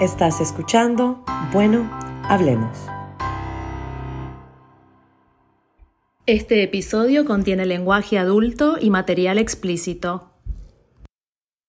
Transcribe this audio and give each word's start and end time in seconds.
Estás 0.00 0.40
escuchando 0.40 1.24
Bueno, 1.52 1.90
hablemos. 2.28 2.86
Este 6.26 6.62
episodio 6.62 7.24
contiene 7.24 7.66
lenguaje 7.66 8.16
adulto 8.18 8.76
y 8.80 8.90
material 8.90 9.38
explícito. 9.38 10.30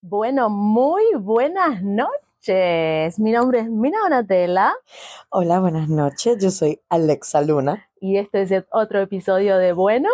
Bueno, 0.02 0.50
muy 0.52 1.04
buenas 1.18 1.82
noches. 1.82 3.18
Mi 3.20 3.32
nombre 3.32 3.62
es 3.62 3.70
Mina 3.70 3.98
Donatella 4.04 4.74
Hola, 5.30 5.60
buenas 5.60 5.90
noches. 5.90 6.38
Yo 6.40 6.52
soy 6.52 6.80
Alexa 6.90 7.42
Luna. 7.42 7.90
y 8.00 8.18
este 8.18 8.44
es 8.44 8.64
otro 8.72 9.02
episodio 9.02 9.58
de 9.58 9.74
Bueno, 9.74 10.10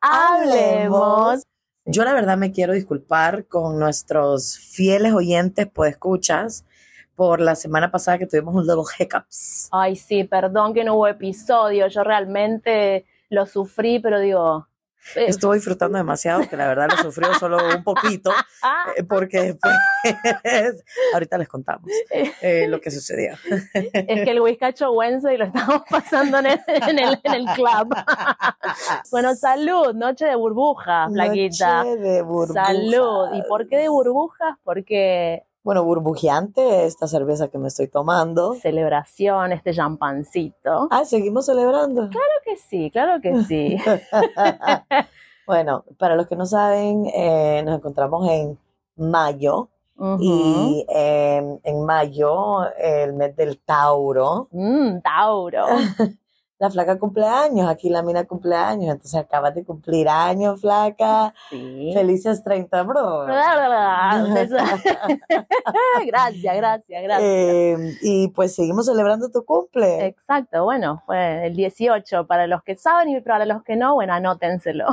hablemos. 0.00 1.44
Yo 1.84 2.04
la 2.04 2.12
verdad 2.12 2.36
me 2.36 2.52
quiero 2.52 2.72
disculpar 2.72 3.46
con 3.46 3.78
nuestros 3.78 4.58
fieles 4.58 5.12
oyentes, 5.12 5.68
pues 5.72 5.92
escuchas, 5.92 6.64
por 7.14 7.40
la 7.40 7.54
semana 7.54 7.90
pasada 7.90 8.18
que 8.18 8.26
tuvimos 8.26 8.54
un 8.54 8.62
little 8.66 8.82
hiccups. 8.98 9.68
Ay, 9.72 9.96
sí, 9.96 10.24
perdón 10.24 10.74
que 10.74 10.84
no 10.84 10.94
hubo 10.94 11.06
episodio. 11.08 11.86
Yo 11.88 12.02
realmente 12.04 13.04
lo 13.28 13.46
sufrí, 13.46 13.98
pero 13.98 14.18
digo. 14.20 14.66
eh, 15.16 15.26
Estuve 15.28 15.56
disfrutando 15.56 15.98
demasiado, 15.98 16.48
que 16.48 16.56
la 16.56 16.68
verdad 16.68 16.88
lo 16.90 16.96
sufrió 16.98 17.32
solo 17.38 17.58
un 17.76 17.82
poquito, 17.82 18.30
ah, 18.62 18.84
eh, 18.96 19.02
porque 19.04 19.42
después, 19.42 19.74
ahorita 21.14 21.38
les 21.38 21.48
contamos 21.48 21.90
eh, 22.10 22.66
lo 22.68 22.80
que 22.80 22.90
sucedió. 22.90 23.34
es 23.72 24.24
que 24.24 24.30
el 24.30 24.40
whiskacho 24.40 24.92
Wednesday 24.92 25.36
lo 25.36 25.46
estamos 25.46 25.82
pasando 25.90 26.38
en 26.38 26.46
el, 26.46 26.60
en 26.66 26.98
el, 26.98 27.20
en 27.22 27.34
el 27.34 27.46
club. 27.54 27.94
bueno, 29.10 29.34
salud, 29.34 29.94
noche 29.94 30.26
de 30.26 30.36
burbujas, 30.36 31.12
flaquita. 31.12 31.84
Noche 31.84 31.96
de 31.96 32.22
burbujas. 32.22 32.66
Salud. 32.66 33.28
¿Y 33.34 33.42
por 33.48 33.68
qué 33.68 33.78
de 33.78 33.88
burbujas? 33.88 34.56
Porque 34.62 35.44
Bueno, 35.64 35.84
burbujeante 35.84 36.86
esta 36.86 37.06
cerveza 37.06 37.46
que 37.48 37.58
me 37.58 37.68
estoy 37.68 37.86
tomando. 37.88 38.54
celebración, 38.54 39.52
este 39.52 39.72
champancito. 39.72 40.88
Ah, 40.90 41.04
seguimos 41.04 41.46
celebrando. 41.46 42.08
Claro 42.08 42.32
que 42.44 42.56
sí, 42.56 42.90
claro 42.90 43.20
que 43.20 43.44
sí. 43.44 43.76
bueno, 45.46 45.84
para 45.98 46.16
los 46.16 46.26
que 46.26 46.36
no 46.36 46.46
saben, 46.46 47.06
eh, 47.14 47.62
nos 47.64 47.76
encontramos 47.78 48.28
en 48.28 48.58
mayo 48.96 49.68
y 50.18 50.84
eh, 50.92 51.58
en 51.62 51.84
mayo, 51.84 52.68
el 52.76 53.12
mes 53.12 53.36
del 53.36 53.58
Tauro, 53.60 54.48
Mm, 54.50 54.98
Tauro. 55.00 55.66
la 56.62 56.70
flaca 56.70 56.96
cumpleaños, 56.96 57.68
aquí 57.68 57.90
la 57.90 58.04
mina 58.04 58.24
cumpleaños, 58.24 58.92
entonces 58.92 59.16
acabas 59.16 59.52
de 59.52 59.64
cumplir 59.64 60.08
años, 60.08 60.60
flaca. 60.60 61.34
Sí. 61.50 61.90
Felices 61.92 62.44
30, 62.44 62.84
bro. 62.84 63.26
gracias, 66.06 66.56
gracias, 66.56 67.02
gracias. 67.02 67.20
Eh, 67.20 67.98
y 68.02 68.28
pues 68.28 68.54
seguimos 68.54 68.86
celebrando 68.86 69.28
tu 69.28 69.44
cumple. 69.44 70.06
Exacto, 70.06 70.62
bueno, 70.62 71.02
fue 71.04 71.48
el 71.48 71.56
18 71.56 72.28
para 72.28 72.46
los 72.46 72.62
que 72.62 72.76
saben 72.76 73.08
y 73.08 73.20
para 73.20 73.44
los 73.44 73.64
que 73.64 73.74
no, 73.74 73.94
bueno, 73.94 74.12
anótenselo. 74.12 74.86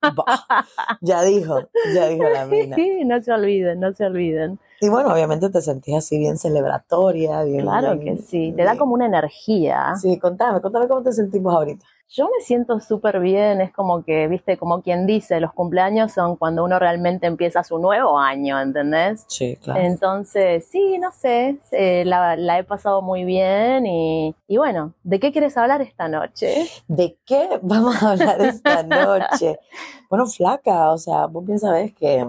Bah, 0.00 0.66
ya 1.00 1.22
dijo, 1.22 1.68
ya 1.94 2.08
dijo 2.08 2.28
la 2.28 2.46
mina. 2.46 2.76
no 3.04 3.22
se 3.22 3.32
olviden, 3.32 3.78
no 3.78 3.92
se 3.92 4.06
olviden. 4.06 4.58
Y 4.84 4.88
bueno, 4.88 5.12
obviamente 5.12 5.48
te 5.48 5.60
sentías 5.62 6.04
así 6.04 6.18
bien 6.18 6.36
celebratoria, 6.36 7.44
bien. 7.44 7.62
Claro 7.62 7.96
bien- 7.96 8.16
que 8.16 8.22
sí, 8.22 8.52
te 8.56 8.64
da 8.64 8.72
bien- 8.72 8.78
como 8.80 8.94
una 8.94 9.06
energía. 9.06 9.94
Sí, 9.94 10.18
contame, 10.18 10.60
contame 10.60 10.88
cómo 10.88 11.02
te 11.04 11.12
sentimos 11.12 11.54
ahorita. 11.54 11.86
Yo 12.08 12.24
me 12.26 12.44
siento 12.44 12.80
súper 12.80 13.20
bien, 13.20 13.60
es 13.60 13.72
como 13.72 14.02
que, 14.04 14.26
viste, 14.26 14.58
como 14.58 14.82
quien 14.82 15.06
dice, 15.06 15.38
los 15.38 15.52
cumpleaños 15.52 16.10
son 16.12 16.34
cuando 16.36 16.64
uno 16.64 16.80
realmente 16.80 17.28
empieza 17.28 17.62
su 17.62 17.78
nuevo 17.78 18.18
año, 18.18 18.60
¿entendés? 18.60 19.24
Sí, 19.28 19.56
claro. 19.62 19.80
Entonces, 19.80 20.66
sí, 20.66 20.98
no 20.98 21.12
sé, 21.12 21.58
eh, 21.70 22.02
la, 22.04 22.36
la 22.36 22.58
he 22.58 22.64
pasado 22.64 23.00
muy 23.02 23.24
bien 23.24 23.86
y, 23.86 24.34
y 24.48 24.56
bueno, 24.58 24.94
¿de 25.04 25.20
qué 25.20 25.30
quieres 25.30 25.56
hablar 25.56 25.80
esta 25.80 26.08
noche? 26.08 26.66
¿De 26.88 27.16
qué 27.24 27.48
vamos 27.62 28.02
a 28.02 28.10
hablar 28.10 28.40
esta 28.42 28.82
noche? 28.82 29.58
Bueno, 30.10 30.26
flaca, 30.26 30.90
o 30.90 30.98
sea, 30.98 31.24
vos 31.26 31.46
bien 31.46 31.58
sabés 31.60 31.94
que 31.94 32.26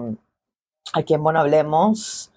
aquí 0.94 1.12
en 1.12 1.22
Bueno 1.22 1.40
Hablemos 1.40 2.30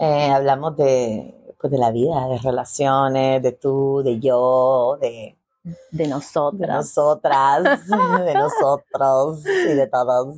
eh, 0.00 0.30
hablamos 0.30 0.76
de, 0.76 1.34
pues, 1.60 1.70
de 1.70 1.78
la 1.78 1.90
vida, 1.92 2.26
de 2.28 2.38
relaciones, 2.38 3.42
de 3.42 3.52
tú, 3.52 4.02
de 4.02 4.18
yo, 4.18 4.96
de, 5.00 5.36
De 5.62 5.76
de 6.04 6.08
nosotras. 6.08 6.68
nosotras, 6.70 7.86
de 8.24 8.34
nosotros 8.34 9.44
y 9.46 9.74
de 9.74 9.86
todos. 9.86 10.36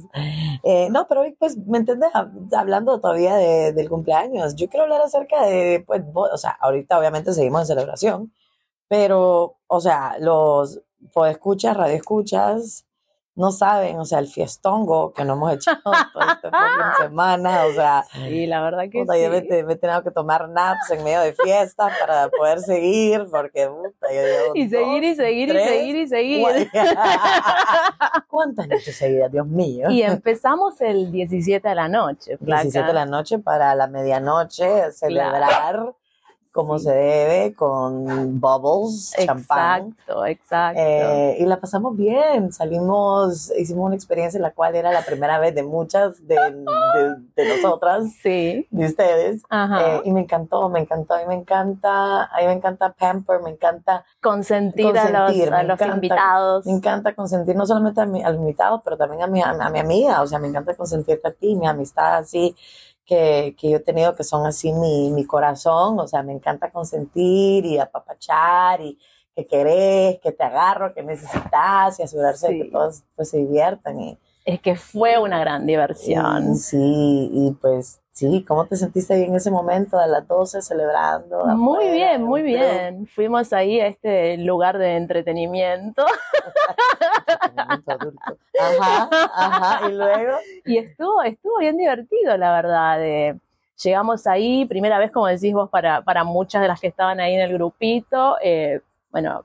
Eh, 0.65 0.89
no, 0.91 1.07
pero 1.09 1.21
hoy, 1.23 1.33
pues, 1.39 1.57
¿me 1.57 1.79
entiendes? 1.79 2.11
Hab- 2.13 2.53
Hablando 2.57 3.01
todavía 3.01 3.37
de- 3.37 3.73
del 3.73 3.89
cumpleaños, 3.89 4.55
yo 4.57 4.69
quiero 4.69 4.85
hablar 4.85 5.01
acerca 5.01 5.45
de, 5.47 5.83
pues, 5.87 6.03
vos- 6.13 6.31
o 6.33 6.37
sea, 6.39 6.51
ahorita 6.61 6.99
obviamente 6.99 7.33
seguimos 7.33 7.61
en 7.63 7.67
celebración, 7.69 8.33
pero, 8.89 9.57
o 9.69 9.81
sea, 9.81 10.17
los 10.19 10.81
escuchas, 11.29 11.77
radio 11.77 11.97
escuchas, 11.97 12.85
no 13.35 13.51
saben, 13.51 13.99
o 13.99 14.05
sea, 14.05 14.19
el 14.19 14.27
fiestongo 14.29 15.13
que 15.13 15.25
no 15.25 15.33
hemos 15.35 15.53
echado 15.55 15.81
toda 16.13 16.33
esta 16.35 16.51
semana, 17.03 17.65
o 17.65 17.73
sea, 17.73 18.05
Sí, 18.13 18.47
la 18.47 18.61
verdad 18.63 18.85
que 18.91 19.01
puta, 19.01 19.17
yo 19.17 19.31
me, 19.31 19.41
sí. 19.41 19.49
me 19.65 19.73
he 19.73 19.77
tenido 19.77 20.03
que 20.03 20.11
tomar 20.11 20.49
naps 20.51 20.91
en 20.91 21.03
medio 21.03 21.21
de 21.21 21.33
fiesta 21.33 21.91
para 21.99 22.29
poder 22.29 22.61
seguir, 22.61 23.27
porque, 23.31 23.69
puta, 23.69 24.07
yo 24.13 24.21
llevo 24.21 24.55
Y 24.55 24.69
seguir 24.69 25.05
y 25.05 25.09
dos, 25.09 25.17
seguir 25.17 25.49
y 25.49 25.53
tres, 25.53 25.69
seguir 25.69 25.97
y 25.97 26.09
seguir. 26.09 26.71
¿Cuántas 28.29 28.69
noches 28.69 28.97
seguidas, 28.97 29.33
Dios 29.33 29.47
mío? 29.47 29.91
Y 29.91 30.03
empezamos 30.03 30.81
el 30.81 31.11
17 31.11 31.67
de 31.67 31.75
la 31.75 31.89
noche, 31.89 32.37
flaca. 32.37 32.63
17 32.63 32.87
de 32.87 32.93
la 32.93 33.07
noche 33.07 33.39
para 33.39 33.75
la 33.75 33.87
medianoche, 33.87 34.93
celebrar 34.93 35.95
como 36.53 36.79
Sí. 36.79 36.85
se 36.85 36.93
debe, 36.93 37.55
con 37.55 38.39
bubbles, 38.39 39.15
champán. 39.25 39.89
Exacto, 39.99 40.27
exacto. 40.27 40.81
Eh, 40.85 41.37
y 41.41 41.47
la 41.47 41.59
pasamos 41.59 41.97
bien, 41.97 42.53
salimos, 42.53 43.51
hicimos 43.59 43.87
una 43.87 43.95
experiencia 43.95 44.37
en 44.37 44.43
la 44.43 44.51
cual 44.51 44.75
era 44.77 44.93
la 44.93 45.03
primera 45.03 45.39
vez 45.39 45.55
de 45.55 45.63
muchas 45.63 46.27
de, 46.29 46.35
de- 46.37 47.17
de 47.37 47.49
nosotras, 47.49 48.05
sí. 48.23 48.67
de 48.71 48.87
ustedes, 48.87 49.43
Ajá. 49.49 49.97
Eh, 49.97 50.03
y 50.05 50.13
me 50.13 50.21
encantó, 50.21 50.69
me 50.69 50.81
encantó, 50.81 51.15
a 51.15 51.19
mí 51.21 51.25
me 51.27 51.35
encanta, 51.35 52.25
a 52.25 52.41
mí 52.41 52.47
me 52.47 52.53
encanta 52.53 52.93
pamper, 52.93 53.41
me 53.41 53.51
encanta, 53.51 54.05
consentir, 54.23 54.87
a 54.99 55.09
los, 55.11 55.31
a 55.31 55.33
me 55.33 55.65
los 55.65 55.81
encanta, 55.81 55.87
invitados. 55.95 56.67
me 56.67 56.73
encanta 56.73 57.15
consentir 57.15 57.57
no 57.57 57.65
solamente 57.67 58.01
a, 58.03 58.07
mi, 58.07 58.23
a 58.23 58.29
los 58.31 58.39
invitados, 58.41 58.83
pero 58.85 58.97
también 58.99 59.23
a 59.23 59.27
mi, 59.27 59.41
a, 59.43 59.71
mi 59.71 59.79
amiga, 59.79 60.21
o 60.21 60.27
sea, 60.27 60.39
me 60.39 60.49
encanta 60.49 60.75
consentirte 60.75 61.29
a 61.29 61.33
ti, 61.33 61.57
mi 61.57 61.67
amistad 61.67 62.17
así, 62.19 62.55
que, 63.05 63.55
que 63.59 63.71
yo 63.71 63.77
he 63.79 63.81
tenido 63.81 64.15
que 64.15 64.25
son 64.25 64.47
así 64.47 64.73
mi, 64.73 65.11
mi 65.11 65.25
corazón, 65.25 65.99
o 65.99 66.07
sea, 66.07 66.23
me 66.23 66.33
encanta 66.33 66.71
consentir 66.71 67.65
y 67.65 67.79
apapachar 67.79 68.81
y 68.81 68.99
que 69.35 69.47
querés, 69.47 70.21
que 70.21 70.31
te 70.33 70.45
agarro, 70.45 70.93
que 70.93 71.03
necesitas 71.03 71.99
y 71.99 72.03
asegurarse 72.03 72.49
de 72.49 72.53
Sí. 72.55 72.63
que 72.65 72.71
todos 72.71 73.03
pues, 73.17 73.31
se 73.31 73.39
diviertan. 73.39 73.99
Y, 73.99 74.19
Es 74.45 74.61
que 74.61 74.77
fue 74.77 75.19
una 75.19 75.41
gran 75.41 75.67
diversión. 75.67 76.53
y 76.53 76.57
sí, 76.57 77.31
y 77.33 77.51
pues 77.61 78.01
sí, 78.13 78.45
¿cómo 78.47 78.67
te 78.67 78.77
sentiste 78.77 79.15
ahí 79.15 79.25
en 79.25 79.35
ese 79.35 79.51
momento 79.51 79.99
a 79.99 80.07
las 80.07 80.27
12 80.29 80.63
celebrando? 80.63 81.45
Muy 81.57 81.87
afuera, 81.87 81.93
bien, 81.93 82.23
muy 82.23 82.41
en 82.41 82.47
bien. 82.47 83.07
Fuimos 83.09 83.53
ahí 83.53 83.81
a 83.81 83.87
este 83.89 84.37
lugar 84.39 84.79
de 84.79 84.97
entretenimiento 84.97 86.05
entretenimiento 87.37 87.93
adulto? 87.93 88.39
Ajá, 88.61 89.09
ajá, 89.35 89.89
y 89.89 89.93
luego. 89.95 90.37
y 90.65 90.79
estuvo, 90.79 91.23
estuvo 91.23 91.59
bien 91.59 91.77
divertido, 91.77 92.37
la 92.37 92.53
verdad. 92.53 93.05
eh. 93.05 93.39
llegamos 93.83 94.27
ahí, 94.27 94.65
primera 94.67 94.99
vez, 94.99 95.11
como 95.11 95.27
decís 95.27 95.53
vos, 95.53 95.69
para, 95.71 96.03
para 96.03 96.25
muchas 96.25 96.63
de 96.63 96.69
las 96.69 96.81
que 96.81 96.89
estaban 96.89 97.21
ahí 97.21 97.35
en 97.35 97.41
el 97.41 97.53
grupito. 97.55 98.37
eh, 98.43 98.81
bueno, 99.11 99.45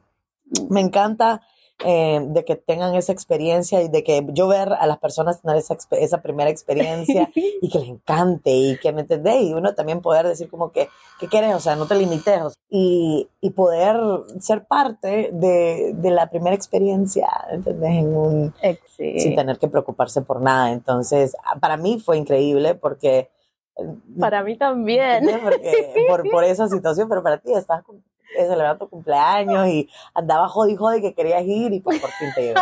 me 0.69 0.81
encanta 0.81 1.41
eh, 1.86 2.20
de 2.29 2.44
que 2.44 2.56
tengan 2.56 2.96
esa 2.96 3.12
experiencia 3.12 3.82
y 3.84 3.88
de 3.88 4.03
que 4.03 4.26
yo 4.29 4.47
ver 4.47 4.74
a 4.74 4.88
las 4.88 4.97
personas 4.97 5.41
tener 5.41 5.58
esa, 5.58 5.78
esa 5.91 6.22
primera 6.24 6.50
experiencia 6.50 7.29
y 7.35 7.70
que 7.70 7.78
les 7.79 7.90
encante 7.90 8.50
y 8.50 8.78
que 8.79 8.91
me 8.91 9.02
entendés 9.02 9.44
y 9.44 9.53
uno 9.53 9.76
también 9.76 10.02
poder 10.02 10.28
decir 10.28 10.50
como 10.50 10.72
que, 10.72 10.90
¿qué 11.20 11.28
quieres? 11.28 11.53
O 11.53 11.59
sea, 11.59 11.76
no 11.76 11.85
te 11.85 11.94
limites 11.96 12.41
o 12.41 12.50
sea, 12.50 12.62
y, 12.70 13.29
y 13.41 13.52
poder 13.52 13.97
ser 14.40 14.66
parte 14.66 15.29
de, 15.32 15.94
de 15.96 16.12
la 16.12 16.29
primera 16.32 16.56
experiencia, 16.56 17.29
¿entendés? 17.52 17.91
En 17.91 18.16
un, 18.16 18.53
sí. 18.97 19.20
sin 19.20 19.35
tener 19.35 19.59
que 19.59 19.68
preocuparse 19.68 20.22
por 20.23 20.41
nada. 20.41 20.72
Entonces, 20.72 21.35
ah, 21.46 21.59
para 21.59 21.78
mí 21.78 22.00
fue 22.00 22.18
increíble 22.18 22.73
porque... 22.73 23.30
eh, 23.78 23.84
Para 24.20 24.44
mí 24.44 24.58
también. 24.58 25.30
Porque, 25.44 26.06
por, 26.09 26.28
por 26.32 26.44
esa 26.44 26.68
situación, 26.68 27.08
pero 27.08 27.22
para 27.22 27.38
ti 27.38 27.53
estabas 27.53 27.84
eh, 28.35 28.46
celebrando 28.47 28.85
tu 28.85 28.90
cumpleaños 28.90 29.68
y 29.68 29.90
andabas 30.14 30.52
jodi 30.52 30.76
jodi 30.76 31.02
que 31.02 31.14
querías 31.14 31.44
ir 31.44 31.74
y 31.74 31.79
pues 31.79 32.00
por 32.00 32.12
fin 32.12 32.34
te 32.34 32.41
llevé. 32.44 32.59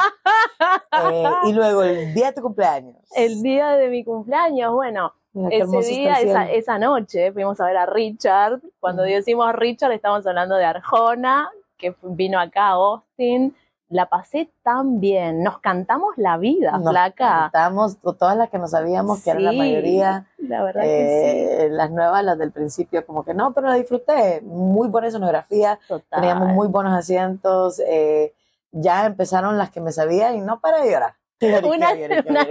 Eh, 0.98 1.30
y 1.46 1.54
luego 1.54 1.84
el 1.84 2.14
día 2.14 2.28
de 2.28 2.34
tu 2.34 2.42
cumpleaños. 2.42 2.96
El 3.16 3.42
día 3.42 3.72
de 3.76 3.90
mi 3.90 4.04
cumpleaños, 4.04 4.74
bueno, 4.74 5.14
ese 5.50 5.80
día, 5.82 6.46
esa, 6.52 6.80
noche, 6.80 7.34
fuimos 7.34 7.60
a 7.60 7.66
ver 7.66 7.78
a 7.78 7.86
Richard. 7.86 8.62
Cuando 8.80 9.04
Ujú. 9.04 9.12
decimos 9.12 9.54
Richard, 9.54 9.92
estamos 9.92 10.26
hablando 10.26 10.56
de 10.56 10.64
Arjona, 10.66 11.50
que 11.78 11.94
vino 12.04 12.40
acá 12.40 12.68
a 12.68 12.72
Austin. 12.72 13.54
la 13.90 14.08
pasé 14.08 14.50
tan 14.64 15.00
bien. 15.00 15.44
Nos 15.44 15.60
cantamos 15.60 16.14
la 16.18 16.38
vida, 16.38 16.72
Nos 16.80 16.90
flaca. 16.90 17.52
cantamos 17.52 17.98
todas 18.02 18.36
las 18.36 18.50
que 18.50 18.58
no 18.58 18.68
sabíamos, 18.68 19.24
que 19.24 19.30
eran 19.30 19.44
la 19.44 19.52
Sí, 19.52 19.58
mayoría. 19.58 20.26
La 20.48 20.64
verdad 20.64 20.82
que 20.82 21.66
Eh, 21.66 21.70
Las 21.70 21.92
nuevas, 21.92 22.24
las 22.24 22.38
del 22.38 22.52
principio, 22.52 23.06
como 23.06 23.24
que 23.24 23.34
no, 23.34 23.54
pero 23.54 23.68
la 23.68 23.76
disfruté. 23.76 24.42
Muy 24.42 24.88
buena 24.90 25.08
escenografía, 25.08 25.76
sí. 25.82 25.88
Total. 25.90 26.22
teníamos 26.22 26.50
muy 26.50 26.68
buenos 26.68 26.94
asientos. 26.94 27.80
eh, 27.88 28.34
ya 28.78 29.06
empezaron 29.06 29.58
las 29.58 29.72
que 29.72 29.80
me 29.80 29.92
sabía 29.94 30.34
y 30.34 30.42
no 30.42 30.60
para 30.60 30.82
de 30.82 30.92
llorar. 30.92 31.14
una, 31.66 31.94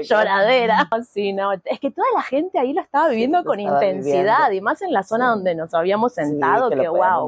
lloradera. 0.02 0.88
Sí, 1.10 1.32
no, 1.32 1.52
es 1.52 1.80
que 1.80 1.90
toda 1.90 2.06
la 2.14 2.22
gente 2.22 2.58
ahí 2.58 2.72
lo 2.72 2.80
estaba 2.82 3.06
Sí, 3.08 3.12
viviendo 3.12 3.38
lo 3.38 3.44
con 3.44 3.60
estaba 3.60 3.84
intensidad 3.84 4.48
viviendo. 4.48 4.52
y 4.52 4.60
más 4.60 4.82
en 4.82 4.92
la 4.92 5.02
zona 5.02 5.26
Sí. 5.26 5.30
donde 5.36 5.54
nos 5.54 5.74
habíamos 5.74 6.14
Sí, 6.14 6.22
sentado, 6.22 6.70
que 6.70 6.76
que, 6.76 6.88
wow, 6.88 7.26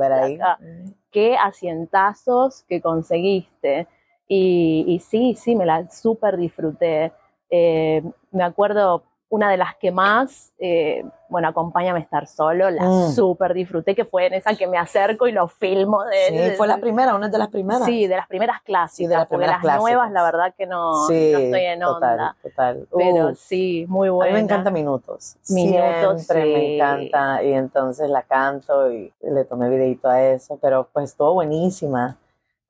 qué 1.10 1.36
asientazos 1.36 2.62
que 2.68 2.80
conseguiste. 2.80 3.86
Y, 4.28 4.84
y 4.88 4.98
sí, 5.00 5.34
sí, 5.34 5.54
me 5.54 5.66
la 5.66 5.88
súper 5.90 6.36
disfruté. 6.36 7.12
Eh, 7.50 8.02
me 8.32 8.42
acuerdo, 8.44 9.04
una 9.28 9.50
de 9.50 9.56
las 9.56 9.74
que 9.76 9.90
más, 9.90 10.52
eh, 10.60 11.04
bueno, 11.28 11.48
acompáñame 11.48 11.98
a 11.98 12.02
estar 12.02 12.28
solo, 12.28 12.70
la 12.70 12.84
Mm. 12.84 13.10
súper 13.12 13.54
disfruté, 13.54 13.96
que 13.96 14.04
fue 14.04 14.26
en 14.26 14.34
esa 14.34 14.54
que 14.54 14.68
me 14.68 14.78
acerco 14.78 15.26
y 15.26 15.32
lo 15.32 15.48
filmo. 15.48 16.04
De, 16.04 16.28
Sí, 16.28 16.36
de- 16.36 16.52
fue 16.52 16.68
la 16.68 16.78
primera, 16.78 17.14
una 17.16 17.28
de 17.28 17.36
las 17.36 17.48
primeras. 17.48 17.84
Sí, 17.84 18.06
de 18.06 18.14
las 18.14 18.28
primeras 18.28 18.62
clásicas, 18.62 18.96
Sí, 18.96 19.06
de 19.08 19.14
las 19.16 19.24
porque 19.26 19.38
primeras 19.44 19.64
las 19.64 19.80
nuevas, 19.80 20.12
la 20.12 20.22
verdad 20.22 20.54
que 20.56 20.66
no, 20.66 21.06
Sí, 21.08 21.30
no 21.32 21.38
estoy 21.38 21.60
en 21.62 21.80
total, 21.80 22.12
onda. 22.12 22.36
total. 22.40 22.88
Pero 22.96 23.26
Uf. 23.30 23.38
sí, 23.38 23.84
muy 23.88 24.08
A 24.08 24.12
buena. 24.12 24.30
mí 24.32 24.34
me 24.38 24.44
encanta 24.44 24.70
Minutos. 24.70 25.36
Minutos, 25.48 26.22
Siempre 26.22 26.44
me 26.44 26.76
encanta. 26.76 27.42
Y 27.42 27.52
entonces 27.52 28.08
la 28.08 28.22
canto 28.22 28.92
y 28.92 29.12
le 29.22 29.44
tomé 29.44 29.68
videito 29.68 30.08
a 30.08 30.22
eso. 30.22 30.56
Pero 30.62 30.88
pues 30.92 31.10
estuvo 31.10 31.34
buenísima. 31.34 32.16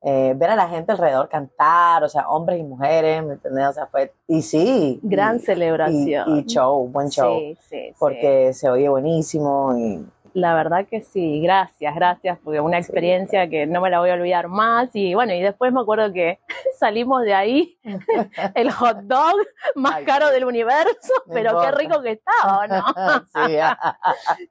Eh, 0.03 0.33
ver 0.37 0.51
a 0.51 0.55
la 0.55 0.69
gente 0.69 0.91
alrededor 0.91 1.27
cantar, 1.27 2.03
o 2.03 2.09
sea, 2.09 2.29
hombres 2.29 2.59
y 2.59 2.63
mujeres, 2.63 3.23
¿me 3.25 3.33
entendés? 3.33 3.67
O 3.67 3.73
sea, 3.73 3.87
fue. 3.87 4.13
Y 4.27 4.41
sí. 4.43 4.99
Gran 5.01 5.37
y- 5.37 5.39
celebración. 5.39 6.35
Y, 6.37 6.39
y 6.39 6.45
show, 6.45 6.87
buen 6.87 7.09
show. 7.09 7.39
Sí, 7.39 7.57
sí, 7.61 7.77
sí. 7.89 7.95
Porque 7.99 8.53
se 8.53 8.69
oye 8.69 8.87
buenísimo 8.89 9.75
y 9.77 10.05
La 10.33 10.53
verdad 10.53 10.85
que 10.85 11.01
sí, 11.01 11.41
gracias, 11.41 11.95
gracias, 11.95 12.37
porque 12.43 12.59
una 12.59 12.77
Sí, 12.77 12.83
experiencia 12.83 13.49
que 13.49 13.65
no 13.65 13.81
me 13.81 13.89
la 13.89 13.99
voy 13.99 14.11
a 14.11 14.13
olvidar 14.13 14.47
más. 14.49 14.89
Y 14.93 15.15
bueno, 15.15 15.33
y 15.33 15.41
después 15.41 15.73
me 15.73 15.81
acuerdo 15.81 16.13
que 16.13 16.37
salimos 16.79 17.23
de 17.23 17.33
ahí, 17.33 17.79
el 18.53 18.71
hot 18.71 18.99
dog 18.99 19.33
más 19.73 19.95
Ay, 19.95 20.05
caro 20.05 20.29
del 20.29 20.45
universo, 20.45 21.11
pero 21.33 21.59
qué 21.59 21.71
rico 21.71 22.03
que 22.03 22.11
estaba, 22.11 22.59
¿o 22.59 22.67
¿no? 22.67 22.83
sí, 23.33 23.57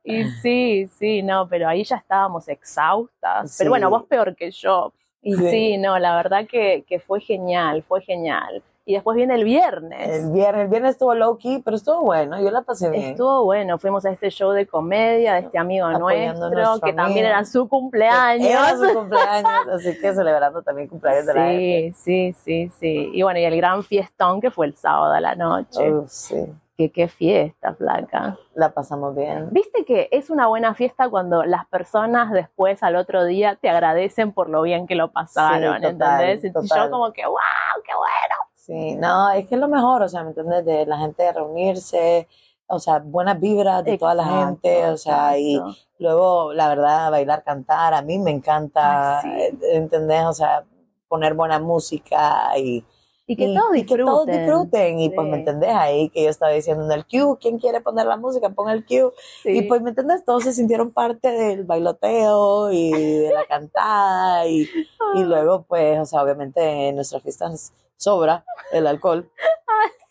Y 0.02 0.24
sí, 0.42 0.88
sí, 0.98 1.22
no, 1.22 1.46
pero 1.48 1.68
ahí 1.68 1.84
ya 1.84 1.96
estábamos 1.96 2.48
exhaustas. 2.48 3.54
Pero 3.58 3.70
bueno, 3.70 3.88
vos 3.90 4.04
peor 4.04 4.34
que 4.34 4.50
yo. 4.50 4.92
Y 5.26 5.34
Sí. 5.34 5.50
sí, 5.50 5.78
no, 5.78 5.98
la 5.98 6.14
verdad 6.14 6.46
que, 6.48 6.84
que 6.86 7.00
fue 7.00 7.20
genial, 7.20 7.82
fue 7.82 8.00
genial. 8.00 8.62
Y 8.88 8.94
después 8.94 9.16
viene 9.16 9.34
el 9.34 9.42
viernes. 9.42 10.08
el 10.08 10.30
viernes, 10.30 10.62
el 10.62 10.68
viernes 10.68 10.92
estuvo 10.92 11.12
low 11.16 11.36
key, 11.36 11.60
pero 11.64 11.76
estuvo 11.76 12.02
bueno, 12.02 12.40
yo 12.40 12.48
la 12.52 12.62
pasé 12.62 12.88
bien. 12.88 13.10
Estuvo 13.10 13.44
bueno, 13.44 13.76
fuimos 13.78 14.06
a 14.06 14.12
este 14.12 14.30
show 14.30 14.52
de 14.52 14.68
comedia 14.68 15.34
de 15.34 15.40
este 15.40 15.58
amigo 15.58 15.86
Apoyando 15.86 16.48
nuestro, 16.48 16.80
que 16.80 16.92
también 16.92 17.26
era 17.26 17.44
su 17.44 17.68
cumpleaños. 17.68 18.46
Era 18.48 18.76
su 18.76 18.94
cumpleaños, 18.94 19.66
así 19.74 19.98
que 20.00 20.14
celebrando 20.14 20.62
también 20.62 20.86
cumpleaños 20.86 21.26
de 21.26 21.34
la 21.34 21.46
gente. 21.46 21.92
Sí, 21.96 22.32
sí, 22.32 22.34
sí, 22.44 22.72
sí. 22.78 23.10
Y 23.12 23.22
bueno, 23.24 23.40
y 23.40 23.44
el 23.44 23.56
gran 23.56 23.82
fiestón 23.82 24.40
que 24.40 24.52
fue 24.52 24.66
el 24.66 24.76
sábado 24.76 25.12
a 25.14 25.20
la 25.20 25.34
noche. 25.34 25.92
Sí, 26.06 26.36
Que 26.76 26.92
qué 26.92 27.08
fiesta, 27.08 27.74
flaca. 27.74 28.36
la 28.54 28.74
pasamos 28.74 29.14
bien. 29.16 29.48
Viste 29.50 29.84
que 29.86 30.08
es 30.12 30.28
una 30.28 30.46
buena 30.46 30.74
fiesta 30.74 31.08
cuando 31.08 31.42
las 31.42 31.66
personas 31.66 32.32
después 32.32 32.82
al 32.82 32.96
otro 32.96 33.24
día 33.24 33.56
te 33.56 33.70
agradecen 33.70 34.32
por 34.32 34.50
lo 34.50 34.60
bien 34.62 34.86
que 34.86 34.94
lo 34.94 35.10
pasaron, 35.10 35.76
Sí, 35.76 35.82
total, 35.82 36.20
¿entendés? 36.24 36.44
Y 36.44 36.74
yo 36.74 36.90
como 36.90 37.12
que, 37.12 37.24
wow, 37.24 37.82
qué 37.82 37.92
bueno. 37.96 38.34
Sí, 38.54 38.96
no, 38.96 39.30
es 39.30 39.46
que 39.46 39.54
es 39.54 39.60
lo 39.60 39.68
mejor, 39.68 40.02
o 40.02 40.08
sea, 40.08 40.22
¿me 40.22 40.30
entiendes? 40.30 40.64
De 40.66 40.84
la 40.84 40.98
gente 40.98 41.32
reunirse, 41.32 42.28
o 42.66 42.78
sea, 42.78 42.98
buenas 42.98 43.40
vibras 43.40 43.84
de 43.84 43.96
toda 43.96 44.14
la 44.14 44.24
gente, 44.24 44.86
o 44.86 44.96
sea, 44.96 45.38
y 45.38 45.58
luego, 45.98 46.52
la 46.52 46.68
verdad, 46.68 47.10
bailar, 47.10 47.42
cantar, 47.44 47.94
a 47.94 48.02
mí 48.02 48.18
me 48.18 48.32
encanta, 48.32 49.20
Ay, 49.20 49.50
sí. 49.52 49.58
¿entendés? 49.72 50.24
O 50.24 50.32
sea, 50.32 50.64
poner 51.08 51.34
buena 51.34 51.58
música 51.58 52.50
y, 52.58 52.84
Y 53.28 53.36
que 53.36 53.44
y- 53.46 53.54
todos 53.56 53.70
y 53.76 53.84
que 53.84 53.96
disfruten. 53.96 54.06
todos 54.06 54.26
disfruten. 54.26 55.00
Y 55.00 55.10
pues. 55.10 55.26
¿me 55.28 55.36
entendés? 55.38 55.70
Ahí 55.74 56.08
que 56.10 56.22
yo 56.24 56.30
estaba 56.30 56.52
diciendo 56.52 56.84
en 56.84 56.92
el 56.92 57.04
cue, 57.06 57.36
¿quién 57.40 57.58
quiere 57.58 57.80
poner 57.80 58.06
la 58.06 58.16
música? 58.16 58.48
Ponga 58.50 58.72
el 58.72 58.84
cue. 58.86 59.10
Sí. 59.42 59.58
Y 59.58 59.62
pues, 59.62 59.82
¿me 59.82 59.90
entendés? 59.90 60.24
Todos 60.24 60.44
se 60.44 60.52
sintieron 60.52 60.92
parte 60.92 61.28
del 61.30 61.64
bailoteo 61.64 62.70
y 62.72 62.92
de 62.92 63.32
la 63.32 63.44
cantada 63.46 64.46
y, 64.46 64.68
y 65.14 65.24
luego, 65.24 65.62
pues, 65.62 65.98
o 65.98 66.04
sea, 66.04 66.22
obviamente 66.22 66.88
en 66.88 66.94
nuestras 66.94 67.22
fiestas 67.22 67.72
sobra 67.96 68.44
el 68.72 68.86
alcohol. 68.86 69.28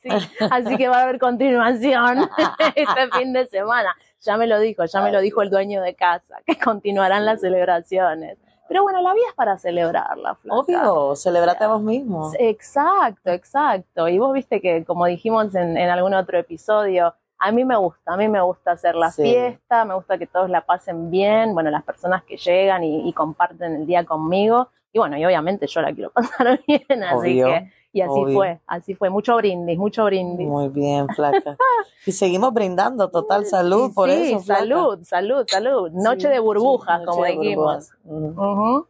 Sí, 0.02 0.10
así 0.52 0.78
que 0.78 0.88
va 0.88 0.98
a 1.00 1.04
haber 1.04 1.18
continuación 1.20 2.30
este 2.76 3.08
fin 3.18 3.34
de 3.34 3.48
semana. 3.48 3.96
Ya 4.22 4.38
me 4.38 4.46
lo 4.48 4.60
dijo, 4.60 4.86
ya 4.86 5.02
me 5.02 5.12
lo 5.12 5.20
dijo 5.20 5.42
el 5.42 5.50
dueño 5.50 5.82
de 5.82 5.96
casa, 5.96 6.38
que 6.46 6.58
continuarán 6.60 7.26
las 7.26 7.42
celebraciones. 7.42 8.38
Pero 8.68 8.84
bueno, 8.84 9.02
la 9.02 9.14
vida 9.14 9.26
es 9.30 9.36
para 9.36 9.58
celebrarla, 9.58 10.36
flaca. 10.36 10.60
Obvio, 10.60 11.16
celebrate 11.16 11.64
a 11.64 11.68
vos 11.68 11.82
mismo. 11.82 12.32
Exacto, 12.40 13.30
exacto. 13.32 14.08
Y 14.08 14.18
vos 14.18 14.34
viste 14.34 14.60
que, 14.62 14.84
como 14.86 15.06
dijimos 15.06 15.54
en, 15.56 15.78
en 15.78 15.90
algún 15.90 16.14
otro 16.14 16.38
episodio, 16.38 17.14
a 17.38 17.52
mí 17.52 17.64
me 17.66 17.76
gusta, 17.76 18.14
a 18.14 18.18
mí 18.18 18.28
me 18.28 18.42
gusta 18.42 18.72
hacer 18.72 18.96
la 18.96 19.12
Sí. 19.12 19.22
fiesta, 19.24 19.86
me 19.86 19.94
gusta 19.94 20.18
que 20.18 20.26
todos 20.26 20.50
la 20.50 20.62
pasen 20.62 21.12
bien, 21.12 21.54
bueno, 21.54 21.70
las 21.70 21.84
personas 21.84 22.24
que 22.24 22.38
llegan 22.38 22.84
y, 22.84 23.08
y 23.08 23.14
comparten 23.14 23.76
el 23.76 23.86
día 23.86 24.06
conmigo. 24.06 24.70
Y 24.96 24.98
bueno, 24.98 25.18
y 25.18 25.26
obviamente 25.26 25.68
yo 25.68 25.82
la 25.82 25.94
quiero 25.94 26.10
pasar 26.14 26.58
bien, 26.66 27.04
así 27.04 27.42
Obvio, 27.42 27.48
que, 27.48 27.70
y 27.92 28.00
así 28.00 28.12
obvio. 28.14 28.38
fue, 28.38 28.60
así 28.66 28.96
fue, 28.96 29.10
mucho 29.10 29.36
brindis, 29.36 29.78
mucho 29.78 30.06
brindis. 30.06 30.48
Muy 30.48 30.70
bien, 30.70 31.10
flaca. 31.10 31.58
Y 32.06 32.14
seguimos 32.14 32.54
brindando, 32.54 33.10
total 33.10 33.46
salud 33.46 33.92
por 33.94 34.10
eso. 34.10 34.40
flaca. 34.40 34.60
salud, 34.62 35.00
salud, 35.04 35.46
salud. 35.50 35.92
Noche 35.92 36.28
Sí, 36.28 36.34
de 36.34 36.40
burbujas, 36.40 37.00
sí, 37.02 37.06
como 37.08 37.24
de 37.26 37.32
dijimos. 37.32 37.92
burbujas. 38.06 38.48
Ujú. 38.48 38.88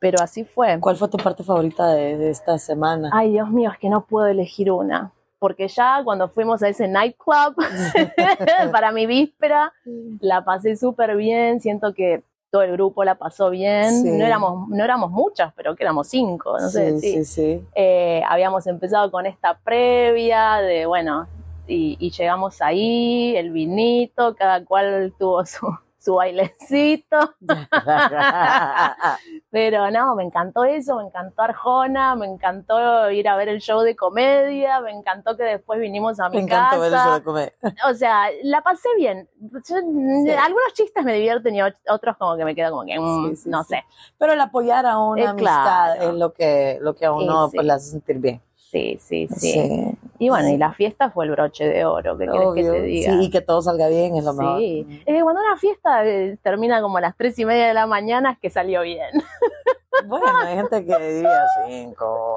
Pero 0.00 0.18
así 0.20 0.44
fue. 0.44 0.80
¿Cuál 0.80 0.96
fue 0.96 1.08
tu 1.08 1.18
parte 1.18 1.44
favorita 1.44 1.86
de, 1.94 2.16
de 2.16 2.30
esta 2.30 2.58
semana? 2.58 3.10
Ay, 3.12 3.30
Dios 3.30 3.48
mío, 3.50 3.70
es 3.70 3.78
que 3.78 3.88
no 3.88 4.06
puedo 4.06 4.26
elegir 4.26 4.72
una. 4.72 5.12
Porque 5.38 5.68
ya 5.68 6.00
cuando 6.02 6.28
fuimos 6.28 6.62
a 6.64 6.68
ese 6.68 6.88
nightclub 6.88 7.54
para 8.72 8.90
mi 8.90 9.06
víspera, 9.06 9.72
la 10.20 10.44
pasé 10.44 10.74
súper 10.74 11.16
bien. 11.16 11.60
Siento 11.60 11.92
que 11.94 12.24
todo 12.50 12.62
el 12.62 12.72
grupo 12.72 13.04
la 13.04 13.16
pasó 13.16 13.50
bien. 13.50 14.02
Sí. 14.02 14.10
No, 14.10 14.24
éramos, 14.24 14.68
no 14.68 14.84
éramos 14.84 15.10
muchas, 15.10 15.52
pero 15.54 15.74
que 15.74 15.84
éramos 15.84 16.08
cinco, 16.08 16.58
no 16.58 16.68
sé. 16.68 16.98
sí, 16.98 17.24
sí. 17.24 17.62
Eh, 17.74 18.22
habíamos 18.28 18.66
empezado 18.66 19.10
con 19.10 19.26
esta 19.26 19.58
previa 19.58 20.56
de, 20.56 20.86
bueno, 20.86 21.26
y, 21.66 21.96
y 21.98 22.10
llegamos 22.10 22.62
ahí, 22.62 23.36
el 23.36 23.50
vinito, 23.50 24.34
cada 24.36 24.64
cual 24.64 25.12
tuvo 25.18 25.44
su, 25.44 25.66
su 26.06 26.14
bailecito. 26.14 27.34
Pero 29.50 29.90
no, 29.90 30.14
me 30.14 30.22
encantó 30.24 30.64
eso, 30.64 30.96
me 30.98 31.04
encantó 31.06 31.42
Arjona, 31.42 32.14
me 32.14 32.26
encantó 32.26 33.10
ir 33.10 33.28
a 33.28 33.36
ver 33.36 33.48
el 33.48 33.60
show 33.60 33.80
de 33.80 33.96
comedia, 33.96 34.80
me 34.80 34.92
encantó 34.92 35.36
que 35.36 35.42
después 35.42 35.80
vinimos 35.80 36.20
a 36.20 36.28
mi 36.28 36.36
Me 36.36 36.42
encanta 36.42 36.78
ver 36.78 36.88
eso 36.92 36.96
casa. 36.96 37.14
de 37.14 37.22
comer. 37.22 37.54
O 37.88 37.94
sea, 37.94 38.26
la 38.44 38.62
pasé 38.62 38.88
bien. 38.96 39.28
Yo- 39.40 39.76
Algunos 39.76 40.72
chistes 40.74 41.04
me 41.04 41.14
divierten 41.14 41.54
y 41.56 41.58
ot- 41.58 41.74
otros 41.88 42.16
como 42.16 42.36
que 42.36 42.44
me 42.44 42.54
quedo 42.54 42.70
como 42.70 42.84
que, 42.84 42.98
mm, 42.98 43.30
Sí, 43.30 43.36
sí, 43.36 43.48
no 43.48 43.64
sé. 43.64 43.82
Pero 44.16 44.34
el 44.34 44.40
apoyar 44.40 44.86
a 44.86 44.98
una 44.98 45.22
Eh, 45.22 45.26
amistad 45.26 45.94
claro. 45.94 46.02
es 46.10 46.14
lo 46.14 46.32
que, 46.32 46.78
lo 46.80 46.94
que 46.94 47.06
a 47.06 47.12
uno 47.12 47.50
pues, 47.52 47.66
le 47.66 47.72
hace 47.72 47.90
sentir 47.90 48.18
bien. 48.18 48.40
Sí, 48.54 48.96
sí, 49.00 49.26
sí. 49.28 49.52
Sí, 49.52 49.98
Y 50.18 50.28
bueno, 50.28 50.48
y 50.48 50.56
la 50.56 50.72
fiesta 50.72 51.10
fue 51.10 51.24
el 51.26 51.32
broche 51.32 51.66
de 51.68 51.84
oro, 51.84 52.16
¿qué 52.18 52.26
quieres 52.26 52.48
que 52.54 52.62
te 52.62 52.82
diga? 52.82 53.12
Sí, 53.12 53.18
y 53.24 53.30
que 53.30 53.40
todo 53.40 53.62
salga 53.62 53.88
bien 53.88 54.16
es 54.16 54.24
lo 54.24 54.32
mejor. 54.34 54.58
Sí. 54.58 54.86
Es 55.06 55.14
que 55.14 55.22
cuando 55.22 55.40
una 55.42 55.56
fiesta 55.56 56.04
eh, 56.06 56.38
termina 56.42 56.80
como 56.80 56.98
a 56.98 57.00
las 57.00 57.16
tres 57.16 57.38
y 57.38 57.44
media 57.44 57.66
de 57.68 57.74
la 57.74 57.86
mañana 57.86 58.32
es 58.32 58.38
que 58.38 58.50
salió 58.50 58.82
bien. 58.82 59.10
Bueno, 60.04 60.26
hay 60.44 60.56
gente 60.56 60.84
que 60.84 60.98
diría 60.98 61.42
cinco, 61.66 62.36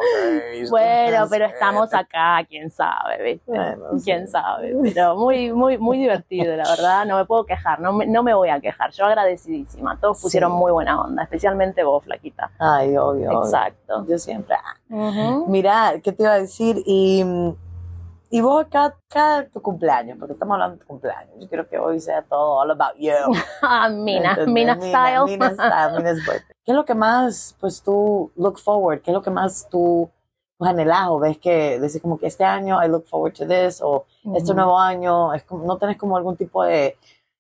seis. 0.50 0.72
Bueno, 0.72 1.28
pero 1.30 1.46
estamos 1.46 1.94
acá, 1.94 2.44
quién 2.48 2.72
sabe, 2.72 3.22
¿viste? 3.22 3.52
Bueno, 3.52 3.98
sí. 3.98 4.06
quién 4.06 4.28
sabe. 4.30 4.74
Pero 4.82 5.18
muy, 5.18 5.52
muy, 5.52 5.78
muy 5.78 5.98
divertido, 5.98 6.56
la 6.56 6.64
verdad. 6.70 7.06
No 7.06 7.18
me 7.18 7.26
puedo 7.26 7.44
quejar, 7.46 7.82
no 7.82 7.92
me, 7.92 8.08
no 8.08 8.24
me 8.24 8.34
voy 8.34 8.48
a 8.50 8.60
quejar. 8.62 8.92
Yo 8.92 9.06
agradecidísima. 9.06 10.00
Todos 10.00 10.22
pusieron 10.22 10.52
Sí. 10.52 10.58
muy 10.58 10.72
buena 10.72 11.02
onda, 11.02 11.24
especialmente 11.24 11.84
vos, 11.84 12.04
Flaquita. 12.06 12.50
Ay, 12.60 12.96
obvio. 12.98 13.30
obvio. 13.30 13.44
Exacto. 13.44 14.06
Yo 14.08 14.18
siempre. 14.18 14.56
ah. 14.56 15.42
Mira, 15.48 15.94
¿qué 16.02 16.14
te 16.14 16.24
iba 16.24 16.32
a 16.32 16.40
decir? 16.40 16.82
Y, 16.86 17.26
y 18.32 18.42
vos 18.42 18.66
acá, 18.66 18.96
cada 19.08 19.48
tu 19.48 19.62
cumpleaños, 19.62 20.18
porque 20.20 20.34
estamos 20.34 20.54
hablando 20.54 20.76
de 20.76 20.82
tu 20.82 20.88
cumpleaños. 20.88 21.34
Yo 21.40 21.48
quiero 21.48 21.68
que 21.68 21.80
hoy 21.80 22.00
sea 22.00 22.22
todo 22.22 22.60
all 22.60 22.72
about 22.72 22.96
you. 22.98 23.12
Ah, 23.62 23.90
Mina, 23.90 24.32
¿Entendés? 24.32 24.54
Mina 24.54 24.76
style. 24.80 25.26
Mina 25.26 25.54
style, 25.54 25.98
Mina's 25.98 26.18
birthday. 26.26 26.56
¿Qué 26.64 26.72
es 26.72 26.76
lo 26.76 26.86
que 26.86 26.94
más, 26.94 27.56
pues 27.60 27.82
tú, 27.82 28.32
look 28.36 28.60
forward? 28.60 29.02
¿Qué 29.02 29.12
es 29.12 29.16
lo 29.16 29.24
que 29.24 29.32
más 29.32 29.68
tú 29.70 30.10
pues, 30.58 30.70
anhelas 30.70 31.08
o 31.08 31.20
ves 31.20 31.38
que 31.38 31.80
decís 31.80 32.02
como 32.02 32.20
que 32.20 32.28
este 32.28 32.44
año 32.44 32.84
I 32.84 32.90
look 32.90 33.08
forward 33.08 33.34
to 33.34 33.48
this 33.48 33.82
o 33.82 34.06
este 34.36 34.54
nuevo 34.54 34.78
año, 34.78 35.34
es 35.34 35.44
como, 35.44 35.66
no 35.66 35.78
tenés 35.78 35.98
como 35.98 36.18
algún 36.18 36.36
tipo 36.36 36.64
de, 36.64 36.98